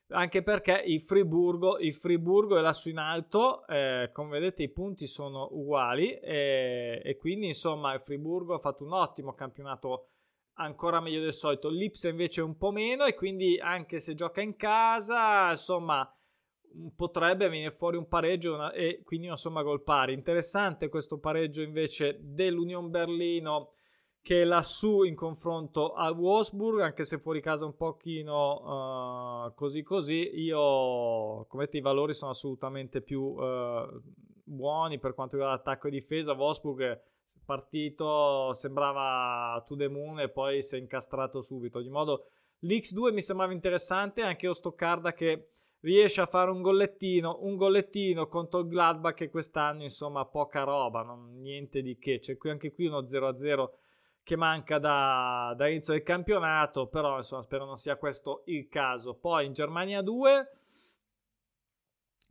Anche 0.10 0.44
perché 0.44 0.84
il 0.86 1.02
Friburgo, 1.02 1.80
il 1.80 1.94
Friburgo 1.94 2.58
è 2.58 2.62
lassù 2.62 2.90
in 2.90 2.98
alto, 2.98 3.66
eh, 3.68 4.10
come 4.14 4.40
vedete 4.40 4.64
i 4.64 4.72
punti 4.72 5.08
sono 5.08 5.48
uguali 5.52 6.12
e, 6.20 7.02
e, 7.04 7.18
quindi 7.18 7.48
insomma 7.48 7.94
il 7.94 8.02
Friburgo 8.02 8.54
ha 8.54 8.60
fatto 8.60 8.84
un 8.84 8.94
ottimo 8.94 9.34
campionato 9.34 10.10
ancora 10.58 11.02
meglio 11.02 11.22
del 11.22 11.34
solito, 11.34 11.70
l'Ipsa 11.70 12.08
invece 12.08 12.42
un 12.42 12.56
po' 12.56 12.72
meno 12.72 13.06
e 13.06 13.16
quindi 13.16 13.60
anche 13.60 14.00
se 14.00 14.14
gioca 14.14 14.42
in 14.42 14.56
casa 14.56 15.52
insomma 15.52 16.10
potrebbe 16.96 17.48
venire 17.48 17.72
fuori 17.72 17.98
un 17.98 18.08
pareggio 18.08 18.54
una, 18.54 18.72
e 18.72 19.02
quindi 19.04 19.28
una 19.28 19.38
somma 19.38 19.64
gol 19.64 19.84
pari. 19.84 20.14
Interessante 20.14 20.90
questo 20.90 21.20
pareggio 21.20 21.62
invece 21.62 22.18
dell'Union 22.22 22.90
Berlino 22.90 23.72
che 24.26 24.42
è 24.42 24.44
lassù 24.44 25.04
in 25.04 25.14
confronto 25.14 25.94
al 25.94 26.18
Wolfsburg, 26.18 26.82
anche 26.82 27.04
se 27.04 27.20
fuori 27.20 27.42
casa 27.42 27.66
un 27.66 27.76
pochino 27.76 29.46
uh, 29.46 29.54
così 29.54 29.84
così, 29.84 30.40
io 30.40 31.46
come 31.48 31.66
vedete 31.66 31.78
i 31.78 31.82
valori 31.82 32.16
sono 32.16 32.32
assolutamente 32.32 33.02
più 33.02 33.22
uh, 33.22 34.02
buoni 34.44 34.98
per 34.98 35.14
quanto 35.14 35.36
riguarda 35.36 35.60
attacco 35.60 35.90
e 35.90 35.92
difesa. 35.92 36.34
Wolfsburg 36.34 37.00
partito, 37.46 38.52
sembrava 38.54 39.64
to 39.68 39.76
the 39.76 39.88
moon 39.88 40.20
e 40.20 40.30
poi 40.30 40.64
si 40.64 40.76
è 40.76 40.80
incastrato 40.80 41.42
subito. 41.42 41.80
Di 41.80 41.90
modo 41.90 42.26
l'X2 42.62 43.14
mi 43.14 43.22
sembrava 43.22 43.54
interessante, 43.54 44.24
anche 44.24 44.48
lo 44.48 44.54
Stoccarda 44.54 45.14
che 45.14 45.50
riesce 45.82 46.22
a 46.22 46.26
fare 46.26 46.50
un 46.50 46.64
gollettino, 46.64 47.42
un 47.42 47.58
gollettino 47.58 48.28
contro 48.28 48.62
il 48.62 48.70
Gladbach 48.70 49.14
che 49.14 49.30
quest'anno 49.30 49.84
insomma 49.84 50.26
poca 50.26 50.64
roba, 50.64 51.04
non, 51.04 51.42
niente 51.42 51.84
di 51.84 52.00
che. 52.00 52.18
C'è 52.18 52.38
qui 52.38 52.50
anche 52.50 52.74
qui 52.74 52.88
uno 52.88 53.02
0-0 53.02 53.84
che 54.26 54.36
manca 54.36 54.80
da, 54.80 55.54
da 55.56 55.68
inizio 55.70 55.94
del 55.94 56.02
campionato, 56.02 56.88
però 56.88 57.18
insomma 57.18 57.44
spero 57.44 57.66
non 57.66 57.78
sia 57.78 57.96
questo 57.96 58.42
il 58.48 58.68
caso. 58.68 59.14
Poi 59.14 59.46
in 59.46 59.54
Germania 59.54 60.02
2 60.02 60.50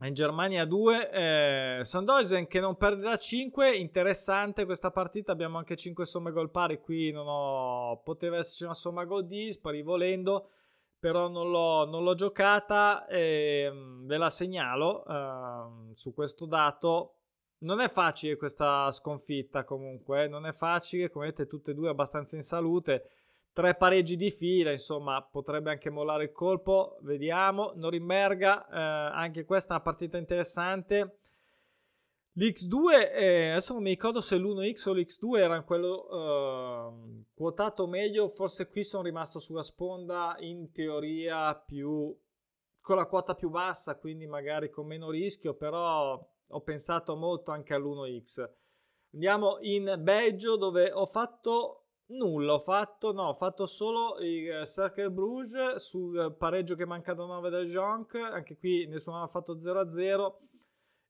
in 0.02 0.12
Germania 0.12 0.64
2 0.64 1.10
eh, 1.10 1.80
Sandoisen 1.84 2.48
che 2.48 2.58
non 2.58 2.76
perde 2.76 3.02
da 3.02 3.16
5 3.16 3.76
interessante 3.76 4.64
questa 4.64 4.90
partita 4.90 5.30
abbiamo 5.30 5.56
anche 5.56 5.76
5 5.76 6.04
somme 6.04 6.32
gol 6.32 6.50
pari 6.50 6.80
qui 6.80 7.12
non 7.12 7.26
ho 7.28 8.00
poteva 8.02 8.38
esserci 8.38 8.64
una 8.64 8.74
somma 8.74 9.04
gol 9.04 9.24
dispari 9.26 9.82
volendo 9.82 10.50
però 10.98 11.28
non 11.28 11.48
l'ho, 11.48 11.86
non 11.86 12.02
l'ho 12.02 12.14
giocata 12.14 13.06
e 13.06 13.70
mm, 13.72 14.06
ve 14.06 14.16
la 14.16 14.30
segnalo 14.30 15.06
eh, 15.06 15.94
su 15.94 16.12
questo 16.12 16.44
dato 16.44 17.14
non 17.64 17.80
è 17.80 17.88
facile 17.88 18.36
questa 18.36 18.90
sconfitta 18.92 19.64
comunque, 19.64 20.24
eh? 20.24 20.28
non 20.28 20.46
è 20.46 20.52
facile, 20.52 21.10
come 21.10 21.26
vedete 21.26 21.46
tutte 21.46 21.72
e 21.72 21.74
due 21.74 21.88
abbastanza 21.88 22.36
in 22.36 22.42
salute, 22.42 23.10
tre 23.52 23.74
pareggi 23.74 24.16
di 24.16 24.30
fila, 24.30 24.70
insomma 24.70 25.22
potrebbe 25.22 25.70
anche 25.70 25.90
mollare 25.90 26.24
il 26.24 26.32
colpo, 26.32 26.98
vediamo, 27.00 27.72
Norimberga, 27.74 28.68
eh, 28.68 28.78
anche 29.14 29.44
questa 29.44 29.72
è 29.72 29.76
una 29.76 29.84
partita 29.84 30.18
interessante, 30.18 31.18
l'X2, 32.36 33.12
eh, 33.12 33.50
adesso 33.50 33.72
non 33.72 33.82
mi 33.82 33.90
ricordo 33.90 34.20
se 34.20 34.36
l'1X 34.36 34.88
o 34.88 34.92
l'X2 34.92 35.38
era 35.38 35.62
quello 35.62 36.08
eh, 36.10 37.24
quotato 37.34 37.86
meglio, 37.86 38.28
forse 38.28 38.68
qui 38.68 38.84
sono 38.84 39.04
rimasto 39.04 39.38
sulla 39.38 39.62
sponda 39.62 40.36
in 40.40 40.70
teoria 40.70 41.54
più 41.54 42.14
con 42.80 42.96
la 42.96 43.06
quota 43.06 43.34
più 43.34 43.48
bassa, 43.48 43.96
quindi 43.96 44.26
magari 44.26 44.68
con 44.68 44.86
meno 44.86 45.08
rischio, 45.08 45.54
però 45.54 46.22
ho 46.54 46.60
pensato 46.60 47.16
molto 47.16 47.50
anche 47.50 47.74
all'1x. 47.74 48.48
Andiamo 49.12 49.58
in 49.60 49.96
Belgio 50.00 50.56
dove 50.56 50.90
ho 50.90 51.06
fatto 51.06 51.86
nulla, 52.06 52.54
ho 52.54 52.58
fatto, 52.60 53.12
no, 53.12 53.28
ho 53.28 53.34
fatto 53.34 53.66
solo 53.66 54.18
il 54.20 54.64
Cercle 54.66 55.10
Bruges 55.10 55.76
sul 55.76 56.34
pareggio 56.38 56.74
che 56.74 56.86
manca 56.86 57.14
da 57.14 57.24
9 57.24 57.50
del 57.50 57.68
Jonk, 57.68 58.14
anche 58.14 58.56
qui 58.56 58.86
nessuno 58.86 59.22
ha 59.22 59.28
fatto 59.28 59.56
0-0 59.56 60.34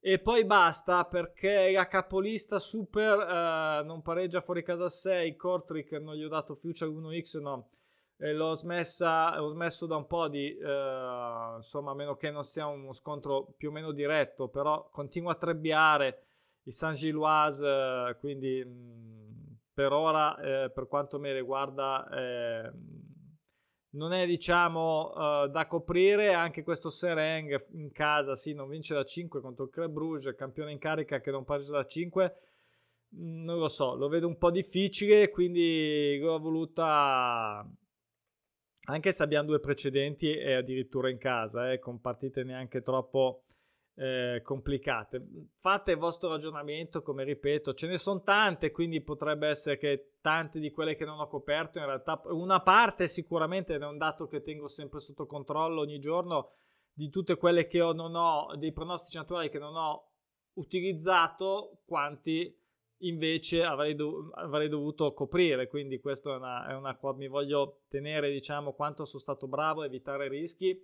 e 0.01 0.19
poi 0.19 0.45
basta 0.45 1.05
perché 1.07 1.73
la 1.73 1.89
capolista 1.89 2.59
super 2.59 3.19
eh, 3.21 3.85
non 3.85 4.03
pareggia 4.03 4.43
fuori 4.43 4.63
casa 4.63 4.89
6, 4.89 5.35
Kortrick 5.35 5.93
non 5.93 6.15
gli 6.15 6.23
ho 6.23 6.29
dato 6.29 6.55
future 6.55 6.91
1x, 6.91 7.41
no 7.41 7.71
eh, 8.19 8.33
l'ho, 8.33 8.55
smessa, 8.55 9.37
l'ho 9.39 9.49
smesso 9.49 9.87
da 9.87 9.97
un 9.97 10.07
po' 10.07 10.29
di, 10.29 10.57
eh, 10.57 11.53
insomma, 11.57 11.91
a 11.91 11.95
meno 11.95 12.15
che 12.15 12.31
non 12.31 12.45
sia 12.45 12.67
uno 12.67 12.93
scontro 12.93 13.55
più 13.57 13.71
o 13.71 13.73
meno 13.73 13.93
diretto, 13.93 14.49
però 14.49 14.89
continua 14.91 15.33
a 15.33 15.37
trebbiare 15.37 16.23
il 16.63 16.73
San 16.73 16.95
Gilloise, 16.95 17.67
eh, 17.67 18.17
quindi 18.19 18.65
mh, 18.65 19.59
per 19.73 19.93
ora, 19.93 20.37
eh, 20.39 20.71
per 20.71 20.87
quanto 20.87 21.19
mi 21.19 21.33
riguarda, 21.33 22.09
eh, 22.09 22.73
non 23.95 24.13
è 24.13 24.27
diciamo 24.27 25.13
da 25.53 25.69
coprire 25.69 26.33
anche 26.33 26.65
questo 26.65 26.91
Sereng 26.91 27.65
in 27.75 27.93
casa 27.93 28.35
sì 28.35 28.53
non 28.53 28.69
vince 28.69 28.93
da 28.93 29.05
5 29.05 29.41
contro 29.41 29.67
il 29.67 29.71
Club 29.71 29.93
Bruges 29.93 30.35
campione 30.35 30.73
in 30.73 30.79
carica 30.79 31.21
che 31.21 31.31
non 31.31 31.45
pareggia 31.45 31.71
da 31.71 31.87
5 31.87 32.35
non 33.11 33.57
lo 33.57 33.69
so 33.69 33.95
lo 33.95 34.09
vedo 34.09 34.27
un 34.27 34.37
po' 34.37 34.51
difficile 34.51 35.31
quindi 35.31 36.19
l'ho 36.19 36.41
voluta 36.41 37.65
anche 38.87 39.13
se 39.13 39.23
abbiamo 39.23 39.49
due 39.49 39.61
precedenti 39.61 40.37
e 40.37 40.55
addirittura 40.55 41.09
in 41.09 41.19
casa, 41.19 41.73
eh, 41.73 41.79
con 41.79 42.01
partite 42.01 42.43
neanche 42.43 42.83
troppo 42.83 43.45
eh, 43.97 44.41
complicate. 44.43 45.49
Fate 45.59 45.93
il 45.93 45.99
vostro 45.99 46.29
ragionamento, 46.31 47.03
come 47.03 47.25
ripeto, 47.25 47.75
ce 47.75 47.87
ne 47.87 47.99
sono 47.99 48.23
tante, 48.23 48.71
quindi 48.71 49.01
potrebbe 49.03 49.49
essere 49.49 49.77
che 49.77 50.17
tante 50.21 50.59
di 50.59 50.71
quelle 50.71 50.95
che 50.97 51.05
non 51.05 51.21
ho 51.21 51.29
coperto, 51.29 51.79
in 51.79 51.87
realtà 51.87 52.21
una 52.27 52.61
parte 52.61 53.09
sicuramente 53.09 53.75
è 53.75 53.85
un 53.85 53.99
dato 53.99 54.27
che 54.27 54.43
tengo 54.43 54.69
sempre 54.69 55.01
sotto 55.01 55.27
controllo 55.27 55.81
ogni 55.81 55.99
giorno, 55.99 56.53
di 56.93 57.09
tutte 57.09 57.37
quelle 57.37 57.67
che 57.67 57.81
ho, 57.81 57.93
non 57.93 58.15
ho, 58.15 58.55
dei 58.57 58.73
pronostici 58.73 59.17
naturali 59.17 59.49
che 59.49 59.59
non 59.59 59.75
ho 59.75 60.11
utilizzato, 60.55 61.81
quanti 61.85 62.57
invece 63.09 63.65
avrei, 63.65 63.95
dov- 63.95 64.31
avrei, 64.35 64.69
dovuto 64.69 65.13
coprire. 65.13 65.69
Quindi 65.69 66.01
questo 66.01 66.33
è 66.33 66.37
una, 66.37 66.67
è 66.69 66.75
una 66.75 66.99
mi 67.17 67.29
voglio 67.29 67.83
tenere, 67.89 68.31
diciamo, 68.31 68.73
quanto 68.73 69.05
sono 69.05 69.23
stato 69.23 69.47
bravo 69.47 69.83
a 69.83 69.87
evitare 69.87 70.29
rischi 70.29 70.79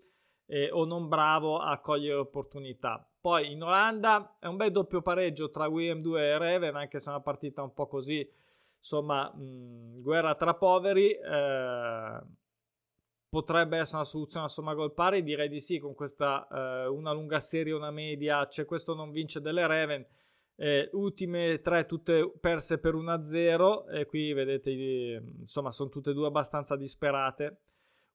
eh, 0.46 0.70
o 0.70 0.84
non 0.84 1.08
bravo 1.08 1.58
a 1.58 1.78
cogliere 1.78 2.18
opportunità. 2.18 3.06
Poi 3.20 3.52
in 3.52 3.62
Olanda 3.62 4.36
è 4.38 4.46
un 4.46 4.56
bel 4.56 4.72
doppio 4.72 5.02
pareggio 5.02 5.50
tra 5.50 5.68
William 5.68 6.00
2 6.00 6.22
e 6.22 6.38
Reven, 6.38 6.76
anche 6.76 7.00
se 7.00 7.08
è 7.08 7.12
una 7.12 7.22
partita 7.22 7.62
un 7.62 7.72
po' 7.72 7.86
così, 7.86 8.28
insomma, 8.78 9.32
mh, 9.34 10.00
guerra 10.02 10.34
tra 10.34 10.54
poveri. 10.54 11.10
Eh, 11.12 12.20
potrebbe 13.28 13.78
essere 13.78 13.98
una 13.98 14.06
soluzione 14.06 14.46
a 14.46 14.48
somma 14.48 14.74
gol 14.74 14.92
pari, 14.92 15.22
direi 15.22 15.48
di 15.48 15.60
sì, 15.60 15.78
con 15.78 15.94
questa 15.94 16.48
eh, 16.48 16.86
una 16.88 17.12
lunga 17.12 17.38
serie, 17.38 17.72
una 17.72 17.92
media, 17.92 18.46
c'è 18.48 18.64
questo 18.64 18.94
non 18.94 19.12
vince 19.12 19.40
delle 19.40 19.66
Reven 19.66 20.04
eh, 20.60 20.90
ultime 20.92 21.62
tre 21.62 21.86
tutte 21.86 22.30
perse 22.38 22.78
per 22.78 22.94
1-0 22.94 23.90
e 23.90 24.04
qui 24.04 24.34
vedete 24.34 24.70
insomma 25.40 25.70
sono 25.70 25.88
tutte 25.88 26.10
e 26.10 26.12
due 26.12 26.26
abbastanza 26.26 26.76
disperate 26.76 27.62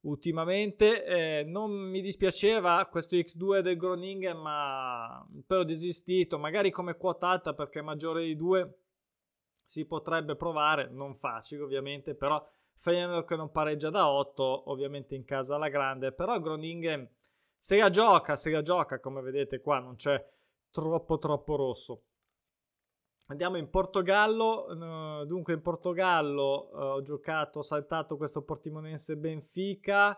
ultimamente 0.02 1.04
eh, 1.06 1.44
non 1.44 1.72
mi 1.72 2.02
dispiaceva 2.02 2.88
questo 2.92 3.16
X2 3.16 3.62
del 3.62 3.78
Groningen 3.78 4.38
ma 4.38 5.28
però 5.48 5.62
ho 5.62 5.64
desistito 5.64 6.38
magari 6.38 6.70
come 6.70 6.98
quota 6.98 7.30
alta 7.30 7.56
perché 7.56 7.82
maggiore 7.82 8.24
di 8.24 8.36
2 8.36 8.80
si 9.64 9.88
potrebbe 9.88 10.36
provare 10.36 10.88
non 10.92 11.16
facile 11.16 11.64
ovviamente 11.64 12.14
però 12.14 12.48
Feyenoord 12.76 13.26
che 13.26 13.36
non 13.36 13.50
pareggia 13.50 13.90
da 13.90 14.08
8 14.08 14.70
ovviamente 14.70 15.16
in 15.16 15.26
casa 15.26 15.56
alla 15.56 15.70
grande 15.70 16.12
però 16.12 16.40
Groningen 16.40 17.10
se 17.58 17.78
la 17.78 17.90
gioca 17.90 18.36
se 18.36 18.52
la 18.52 18.62
gioca 18.62 19.00
come 19.00 19.22
vedete 19.22 19.62
qua 19.62 19.80
non 19.80 19.96
c'è 19.96 20.24
troppo 20.76 21.18
troppo 21.18 21.56
rosso. 21.56 22.04
Andiamo 23.28 23.58
in 23.58 23.72
Portogallo, 23.72 25.26
dunque 25.26 25.54
in 25.54 25.62
Portogallo 25.64 26.70
uh, 26.72 26.78
ho 26.78 27.02
giocato, 27.02 27.60
ho 27.60 27.64
saltato 27.64 28.18
questo 28.18 28.44
Portimonense 28.44 29.18
Benfica, 29.18 30.16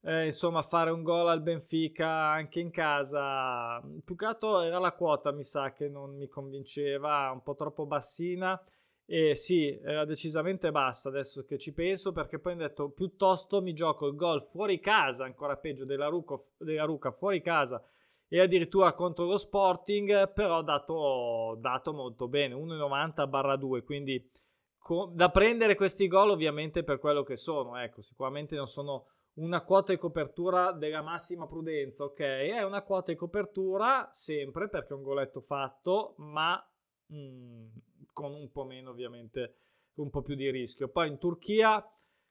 eh, 0.00 0.24
insomma 0.24 0.62
fare 0.62 0.90
un 0.90 1.02
gol 1.02 1.28
al 1.28 1.42
Benfica 1.42 2.08
anche 2.08 2.60
in 2.60 2.70
casa, 2.70 3.82
più 4.02 4.14
che 4.14 4.24
altro 4.24 4.62
era 4.62 4.78
la 4.78 4.92
quota 4.92 5.30
mi 5.30 5.44
sa 5.44 5.74
che 5.74 5.90
non 5.90 6.16
mi 6.16 6.26
convinceva, 6.26 7.30
un 7.30 7.42
po' 7.42 7.54
troppo 7.54 7.84
bassina 7.84 8.58
e 9.04 9.34
sì, 9.34 9.78
era 9.82 10.06
decisamente 10.06 10.70
bassa 10.70 11.10
adesso 11.10 11.44
che 11.44 11.58
ci 11.58 11.74
penso 11.74 12.12
perché 12.12 12.38
poi 12.38 12.54
ho 12.54 12.56
detto 12.56 12.88
piuttosto 12.88 13.60
mi 13.60 13.74
gioco 13.74 14.06
il 14.06 14.14
gol 14.14 14.42
fuori 14.42 14.80
casa, 14.80 15.26
ancora 15.26 15.58
peggio 15.58 15.84
della, 15.84 16.06
Ruco, 16.06 16.52
della 16.56 16.84
Ruca 16.84 17.10
fuori 17.10 17.42
casa 17.42 17.82
e 18.28 18.40
addirittura 18.40 18.92
contro 18.92 19.24
lo 19.24 19.38
Sporting, 19.38 20.32
però 20.32 20.62
dato, 20.62 21.56
dato 21.58 21.92
molto 21.92 22.28
bene, 22.28 22.54
1,90-2, 22.54 23.82
quindi 23.82 24.30
co- 24.78 25.10
da 25.12 25.30
prendere 25.30 25.74
questi 25.74 26.06
gol 26.08 26.30
ovviamente 26.30 26.84
per 26.84 26.98
quello 26.98 27.22
che 27.22 27.36
sono, 27.36 27.76
ecco, 27.78 28.02
sicuramente 28.02 28.54
non 28.54 28.66
sono 28.66 29.06
una 29.38 29.62
quota 29.62 29.92
di 29.92 29.98
copertura 29.98 30.72
della 30.72 31.02
massima 31.02 31.46
prudenza, 31.46 32.04
ok? 32.04 32.20
È 32.20 32.62
una 32.64 32.82
quota 32.82 33.12
di 33.12 33.18
copertura 33.18 34.08
sempre 34.12 34.68
perché 34.68 34.92
è 34.92 34.96
un 34.96 35.02
goletto 35.02 35.40
fatto, 35.40 36.14
ma 36.18 36.60
mm, 37.12 37.66
con 38.12 38.34
un 38.34 38.50
po' 38.50 38.64
meno 38.64 38.90
ovviamente, 38.90 39.54
un 39.94 40.10
po' 40.10 40.22
più 40.22 40.34
di 40.34 40.50
rischio. 40.50 40.88
Poi 40.88 41.08
in 41.08 41.18
Turchia 41.18 41.84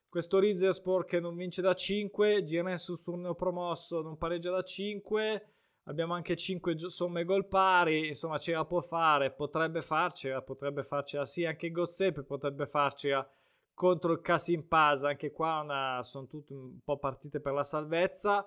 questo 0.10 0.40
Rizespor 0.40 1.06
che 1.06 1.20
non 1.20 1.36
vince 1.36 1.62
da 1.62 1.74
5, 1.74 2.44
Giresus 2.44 3.02
turno 3.02 3.36
promosso 3.36 4.02
non 4.02 4.18
pareggia 4.18 4.52
da 4.52 4.64
5, 4.64 5.57
abbiamo 5.88 6.14
anche 6.14 6.36
5 6.36 6.78
somme 6.90 7.24
gol 7.24 7.48
pari, 7.48 8.08
insomma 8.08 8.38
ce 8.38 8.54
la 8.54 8.66
può 8.66 8.82
fare, 8.82 9.32
potrebbe 9.32 9.82
farcela, 9.82 10.42
potrebbe 10.42 10.84
farcela 10.84 11.26
sì, 11.26 11.46
anche 11.46 11.72
Gozzepe 11.72 12.24
potrebbe 12.24 12.68
farcela 12.68 13.28
contro 13.74 14.12
il 14.12 14.22
Casim 14.22 14.64
Paz, 14.68 15.04
anche 15.04 15.32
qua 15.32 15.62
una, 15.62 16.02
sono 16.04 16.28
tutte 16.28 16.54
un 16.54 16.80
po' 16.84 16.98
partite 16.98 17.40
per 17.40 17.54
la 17.54 17.64
salvezza. 17.64 18.46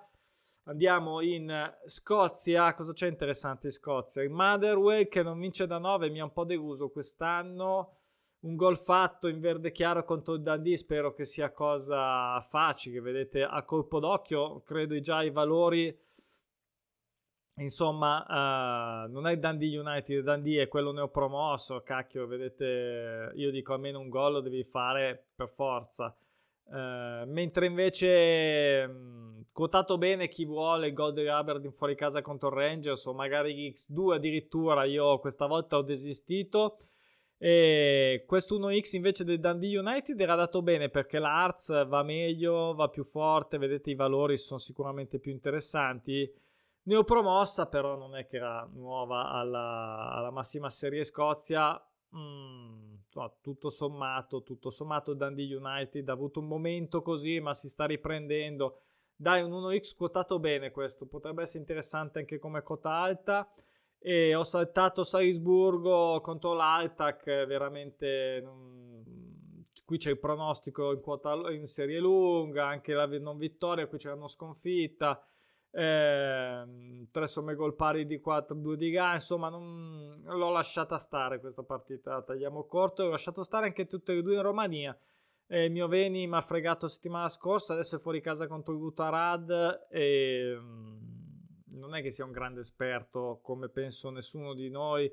Andiamo 0.64 1.20
in 1.20 1.72
Scozia, 1.86 2.74
cosa 2.74 2.92
c'è 2.92 3.08
interessante 3.08 3.68
in 3.68 3.72
Scozia? 3.72 4.22
Il 4.22 4.30
Motherwell 4.30 5.08
che 5.08 5.22
non 5.22 5.38
vince 5.38 5.66
da 5.66 5.78
9, 5.78 6.10
mi 6.10 6.20
ha 6.20 6.24
un 6.24 6.32
po' 6.32 6.44
deluso 6.44 6.90
quest'anno. 6.90 7.96
Un 8.40 8.56
gol 8.56 8.76
fatto 8.76 9.28
in 9.28 9.38
verde 9.38 9.70
chiaro 9.70 10.04
contro 10.04 10.34
il 10.34 10.42
Dundee, 10.42 10.76
spero 10.76 11.12
che 11.12 11.24
sia 11.24 11.52
cosa 11.52 12.40
facile, 12.40 13.00
vedete 13.00 13.42
a 13.42 13.62
colpo 13.64 14.00
d'occhio, 14.00 14.62
credo 14.62 14.98
già 15.00 15.22
i 15.22 15.30
valori 15.30 15.96
Insomma, 17.56 18.24
uh, 19.06 19.10
non 19.10 19.26
è 19.26 19.36
Dundee 19.36 19.78
United, 19.78 20.24
Dundee 20.24 20.62
è 20.62 20.68
quello 20.68 20.92
neopromosso, 20.92 21.82
cacchio, 21.82 22.26
vedete, 22.26 23.32
io 23.34 23.50
dico 23.50 23.74
almeno 23.74 24.00
un 24.00 24.08
gol 24.08 24.32
lo 24.34 24.40
devi 24.40 24.64
fare 24.64 25.26
per 25.34 25.48
forza. 25.48 26.16
Uh, 26.64 27.26
mentre 27.26 27.66
invece 27.66 28.86
mh, 28.86 29.46
quotato 29.52 29.98
bene 29.98 30.28
chi 30.28 30.44
vuole 30.44 30.86
il 30.86 30.94
gol 30.94 31.12
di 31.12 31.26
Aberdeen 31.26 31.72
fuori 31.72 31.96
casa 31.96 32.22
contro 32.22 32.48
Rangers 32.48 33.04
o 33.06 33.12
magari 33.12 33.70
X2 33.70 34.14
addirittura, 34.14 34.84
io 34.84 35.18
questa 35.18 35.46
volta 35.46 35.76
ho 35.76 35.82
desistito. 35.82 36.78
E 37.42 38.24
questo 38.26 38.58
1x 38.58 38.96
invece 38.96 39.24
del 39.24 39.40
Dundee 39.40 39.78
United 39.78 40.20
era 40.20 40.34
dato 40.34 40.60
bene 40.60 40.90
perché 40.90 41.18
la 41.18 41.42
Arts 41.42 41.86
va 41.86 42.02
meglio, 42.02 42.74
va 42.74 42.88
più 42.88 43.02
forte, 43.02 43.56
vedete 43.56 43.90
i 43.90 43.94
valori 43.94 44.36
sono 44.36 44.58
sicuramente 44.58 45.18
più 45.18 45.32
interessanti 45.32 46.30
neopromossa, 46.90 47.66
però 47.68 47.96
non 47.96 48.16
è 48.16 48.26
che 48.26 48.36
era 48.36 48.68
nuova 48.72 49.30
alla, 49.30 50.10
alla 50.10 50.30
massima 50.30 50.68
serie 50.68 51.04
Scozia. 51.04 51.80
Mm, 52.16 52.94
tutto 53.40 53.70
sommato, 53.70 54.42
tutto 54.42 54.70
sommato, 54.70 55.14
Dundee 55.14 55.54
United 55.54 56.08
ha 56.08 56.12
avuto 56.12 56.40
un 56.40 56.48
momento 56.48 57.02
così, 57.02 57.38
ma 57.38 57.54
si 57.54 57.68
sta 57.68 57.84
riprendendo. 57.84 58.80
Dai, 59.14 59.42
un 59.42 59.52
1x 59.52 59.94
quotato 59.96 60.40
bene 60.40 60.72
questo, 60.72 61.06
potrebbe 61.06 61.42
essere 61.42 61.60
interessante 61.60 62.18
anche 62.18 62.38
come 62.38 62.62
quota 62.62 62.90
alta. 62.90 63.48
E 64.02 64.34
ho 64.34 64.44
saltato 64.44 65.04
Salisburgo 65.04 66.20
contro 66.20 66.54
l'Altac, 66.54 67.24
veramente. 67.46 68.40
Non... 68.42 69.04
Qui 69.84 69.98
c'è 69.98 70.10
il 70.10 70.18
pronostico 70.18 70.92
in, 70.92 71.00
quota, 71.00 71.34
in 71.50 71.66
serie 71.66 71.98
lunga, 71.98 72.66
anche 72.66 72.94
la 72.94 73.06
non 73.06 73.38
vittoria, 73.38 73.88
qui 73.88 73.98
c'è 73.98 74.12
una 74.12 74.28
sconfitta 74.28 75.20
eh, 75.72 77.06
tre 77.10 77.26
somme 77.26 77.54
gol 77.54 77.74
pari 77.74 78.06
di 78.06 78.18
4, 78.18 78.54
2 78.54 78.76
di 78.76 78.90
gara, 78.90 79.14
insomma 79.14 79.48
non 79.48 80.20
l'ho 80.24 80.50
lasciata 80.50 80.98
stare 80.98 81.40
questa 81.40 81.62
partita, 81.62 82.22
tagliamo 82.22 82.64
corto, 82.64 83.04
l'ho 83.04 83.10
lasciato 83.10 83.42
stare 83.42 83.66
anche 83.66 83.86
tutte 83.86 84.12
e 84.12 84.22
due 84.22 84.34
in 84.34 84.42
Romania. 84.42 84.96
Eh, 85.46 85.64
il 85.64 85.72
mio 85.72 85.88
Veni 85.88 86.26
mi 86.26 86.36
ha 86.36 86.40
fregato 86.42 86.88
settimana 86.88 87.28
scorsa, 87.28 87.72
adesso 87.72 87.96
è 87.96 87.98
fuori 87.98 88.20
casa 88.20 88.46
contro 88.46 88.72
il 88.72 88.78
Butarad 88.78 89.86
e 89.90 90.56
mm, 90.56 90.98
non 91.78 91.94
è 91.94 92.02
che 92.02 92.10
sia 92.10 92.24
un 92.24 92.32
grande 92.32 92.60
esperto 92.60 93.40
come 93.42 93.68
penso 93.68 94.10
nessuno 94.10 94.54
di 94.54 94.70
noi 94.70 95.12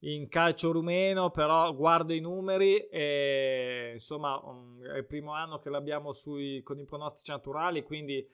in 0.00 0.28
calcio 0.28 0.72
rumeno, 0.72 1.30
però 1.30 1.74
guardo 1.74 2.12
i 2.12 2.20
numeri 2.20 2.78
e 2.88 3.92
insomma 3.94 4.40
mm, 4.40 4.84
è 4.84 4.96
il 4.98 5.06
primo 5.06 5.32
anno 5.32 5.58
che 5.58 5.70
l'abbiamo 5.70 6.12
sui, 6.12 6.62
con 6.62 6.78
i 6.78 6.84
pronostici 6.84 7.30
naturali, 7.30 7.82
quindi 7.82 8.28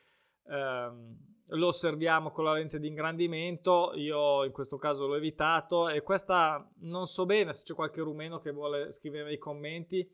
ehm, 0.49 1.32
lo 1.49 1.67
osserviamo 1.69 2.31
con 2.31 2.45
la 2.45 2.53
lente 2.53 2.79
di 2.79 2.89
ingrandimento, 2.89 3.93
io 3.95 4.45
in 4.45 4.53
questo 4.53 4.77
caso 4.77 5.07
l'ho 5.07 5.17
evitato 5.17 5.89
e 5.89 6.03
questa 6.03 6.67
non 6.81 7.07
so 7.07 7.27
bene 7.27 7.53
se 7.53 7.65
c'è 7.65 7.75
qualche 7.75 8.01
rumeno 8.01 8.39
che 8.39 8.53
vuole 8.53 8.93
scrivere 8.93 9.25
nei 9.25 9.39
commenti. 9.39 10.09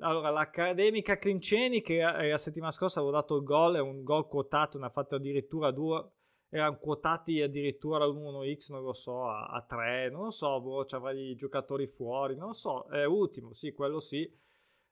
Allora, 0.00 0.30
l'Accademica 0.30 1.18
Clinceni 1.18 1.82
che 1.82 1.98
la 1.98 2.38
settimana 2.38 2.72
scorsa 2.72 3.00
avevo 3.00 3.14
dato 3.14 3.36
il 3.36 3.42
gol, 3.42 3.76
è 3.76 3.80
un 3.80 4.02
gol 4.02 4.26
quotato, 4.26 4.78
ne 4.78 4.86
ha 4.86 4.90
fatto 4.90 5.16
addirittura 5.16 5.70
due, 5.70 6.10
erano 6.48 6.78
quotati 6.78 7.42
addirittura 7.42 8.04
all'1x, 8.04 8.72
non 8.72 8.82
lo 8.82 8.94
so, 8.94 9.26
a, 9.28 9.46
a 9.48 9.62
3, 9.62 10.08
non 10.10 10.24
lo 10.24 10.30
so, 10.30 10.60
boh, 10.60 10.84
c'avrà 10.84 11.12
i 11.12 11.34
giocatori 11.34 11.86
fuori, 11.86 12.34
non 12.34 12.48
lo 12.48 12.52
so, 12.54 12.86
è 12.88 13.04
ultimo, 13.04 13.52
sì, 13.52 13.72
quello 13.72 14.00
sì 14.00 14.28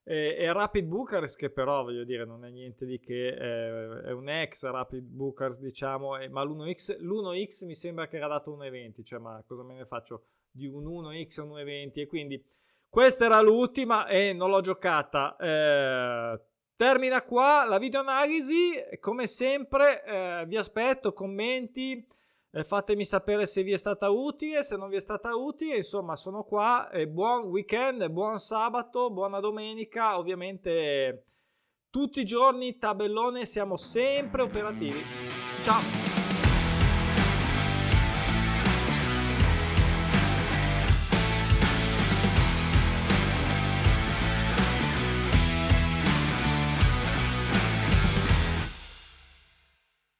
e, 0.09 0.37
e, 0.38 0.53
Rapid 0.53 0.87
Bucharest 0.87 1.37
che 1.37 1.51
però 1.51 1.83
voglio 1.83 2.05
dire 2.05 2.25
non 2.25 2.44
è 2.44 2.51
niente 2.51 2.87
di 2.87 2.99
che 2.99 3.35
è, 3.35 3.68
è 4.07 4.11
un 4.12 4.29
ex 4.29 4.64
Rapid 4.64 5.05
Bucharest 5.05 5.61
diciamo 5.61 6.16
e, 6.16 6.29
ma 6.29 6.42
l'1x, 6.42 6.99
l'1x 6.99 7.66
mi 7.66 7.75
sembra 7.75 8.09
che 8.09 8.16
era 8.16 8.27
dato 8.27 8.57
1,20 8.57 9.05
cioè 9.05 9.18
ma 9.18 9.42
cosa 9.47 9.62
me 9.62 9.75
ne 9.75 9.85
faccio 9.85 10.25
di 10.51 10.66
un 10.66 10.85
1x 10.85 11.40
a 11.40 11.42
un 11.44 11.51
1,20 11.51 11.90
e 12.01 12.07
quindi 12.07 12.42
questa 12.88 13.27
era 13.27 13.40
l'ultima 13.42 14.07
e 14.07 14.33
non 14.33 14.49
l'ho 14.49 14.62
giocata. 14.62 15.37
Eh, 15.37 16.40
termina 16.75 17.23
qua 17.23 17.66
la 17.66 17.79
videoanalisi 17.79 18.73
come 18.99 19.27
sempre 19.27 20.05
eh, 20.05 20.44
vi 20.47 20.57
aspetto 20.57 21.12
commenti 21.12 22.07
eh, 22.50 22.64
fatemi 22.64 23.04
sapere 23.04 23.46
se 23.46 23.62
vi 23.62 23.72
è 23.72 23.76
stata 23.76 24.11
utile, 24.11 24.62
se 24.62 24.76
non 24.76 24.88
vi 24.88 24.96
è 24.96 25.00
stata 25.00 25.34
utile, 25.37 25.76
insomma 25.76 26.16
sono 26.16 26.44
qua 26.44 26.90
e 26.90 27.06
buon 27.06 27.46
weekend, 27.46 28.08
buon 28.08 28.38
sabato, 28.38 29.11
buona 29.11 29.40
domenica, 29.40 30.18
ovviamente 30.18 31.24
tutti 31.90 32.20
i 32.20 32.24
giorni 32.24 32.78
tabellone 32.78 33.44
siamo 33.44 33.76
sempre 33.76 34.42
operativi. 34.42 35.02
Ciao! 35.62 36.08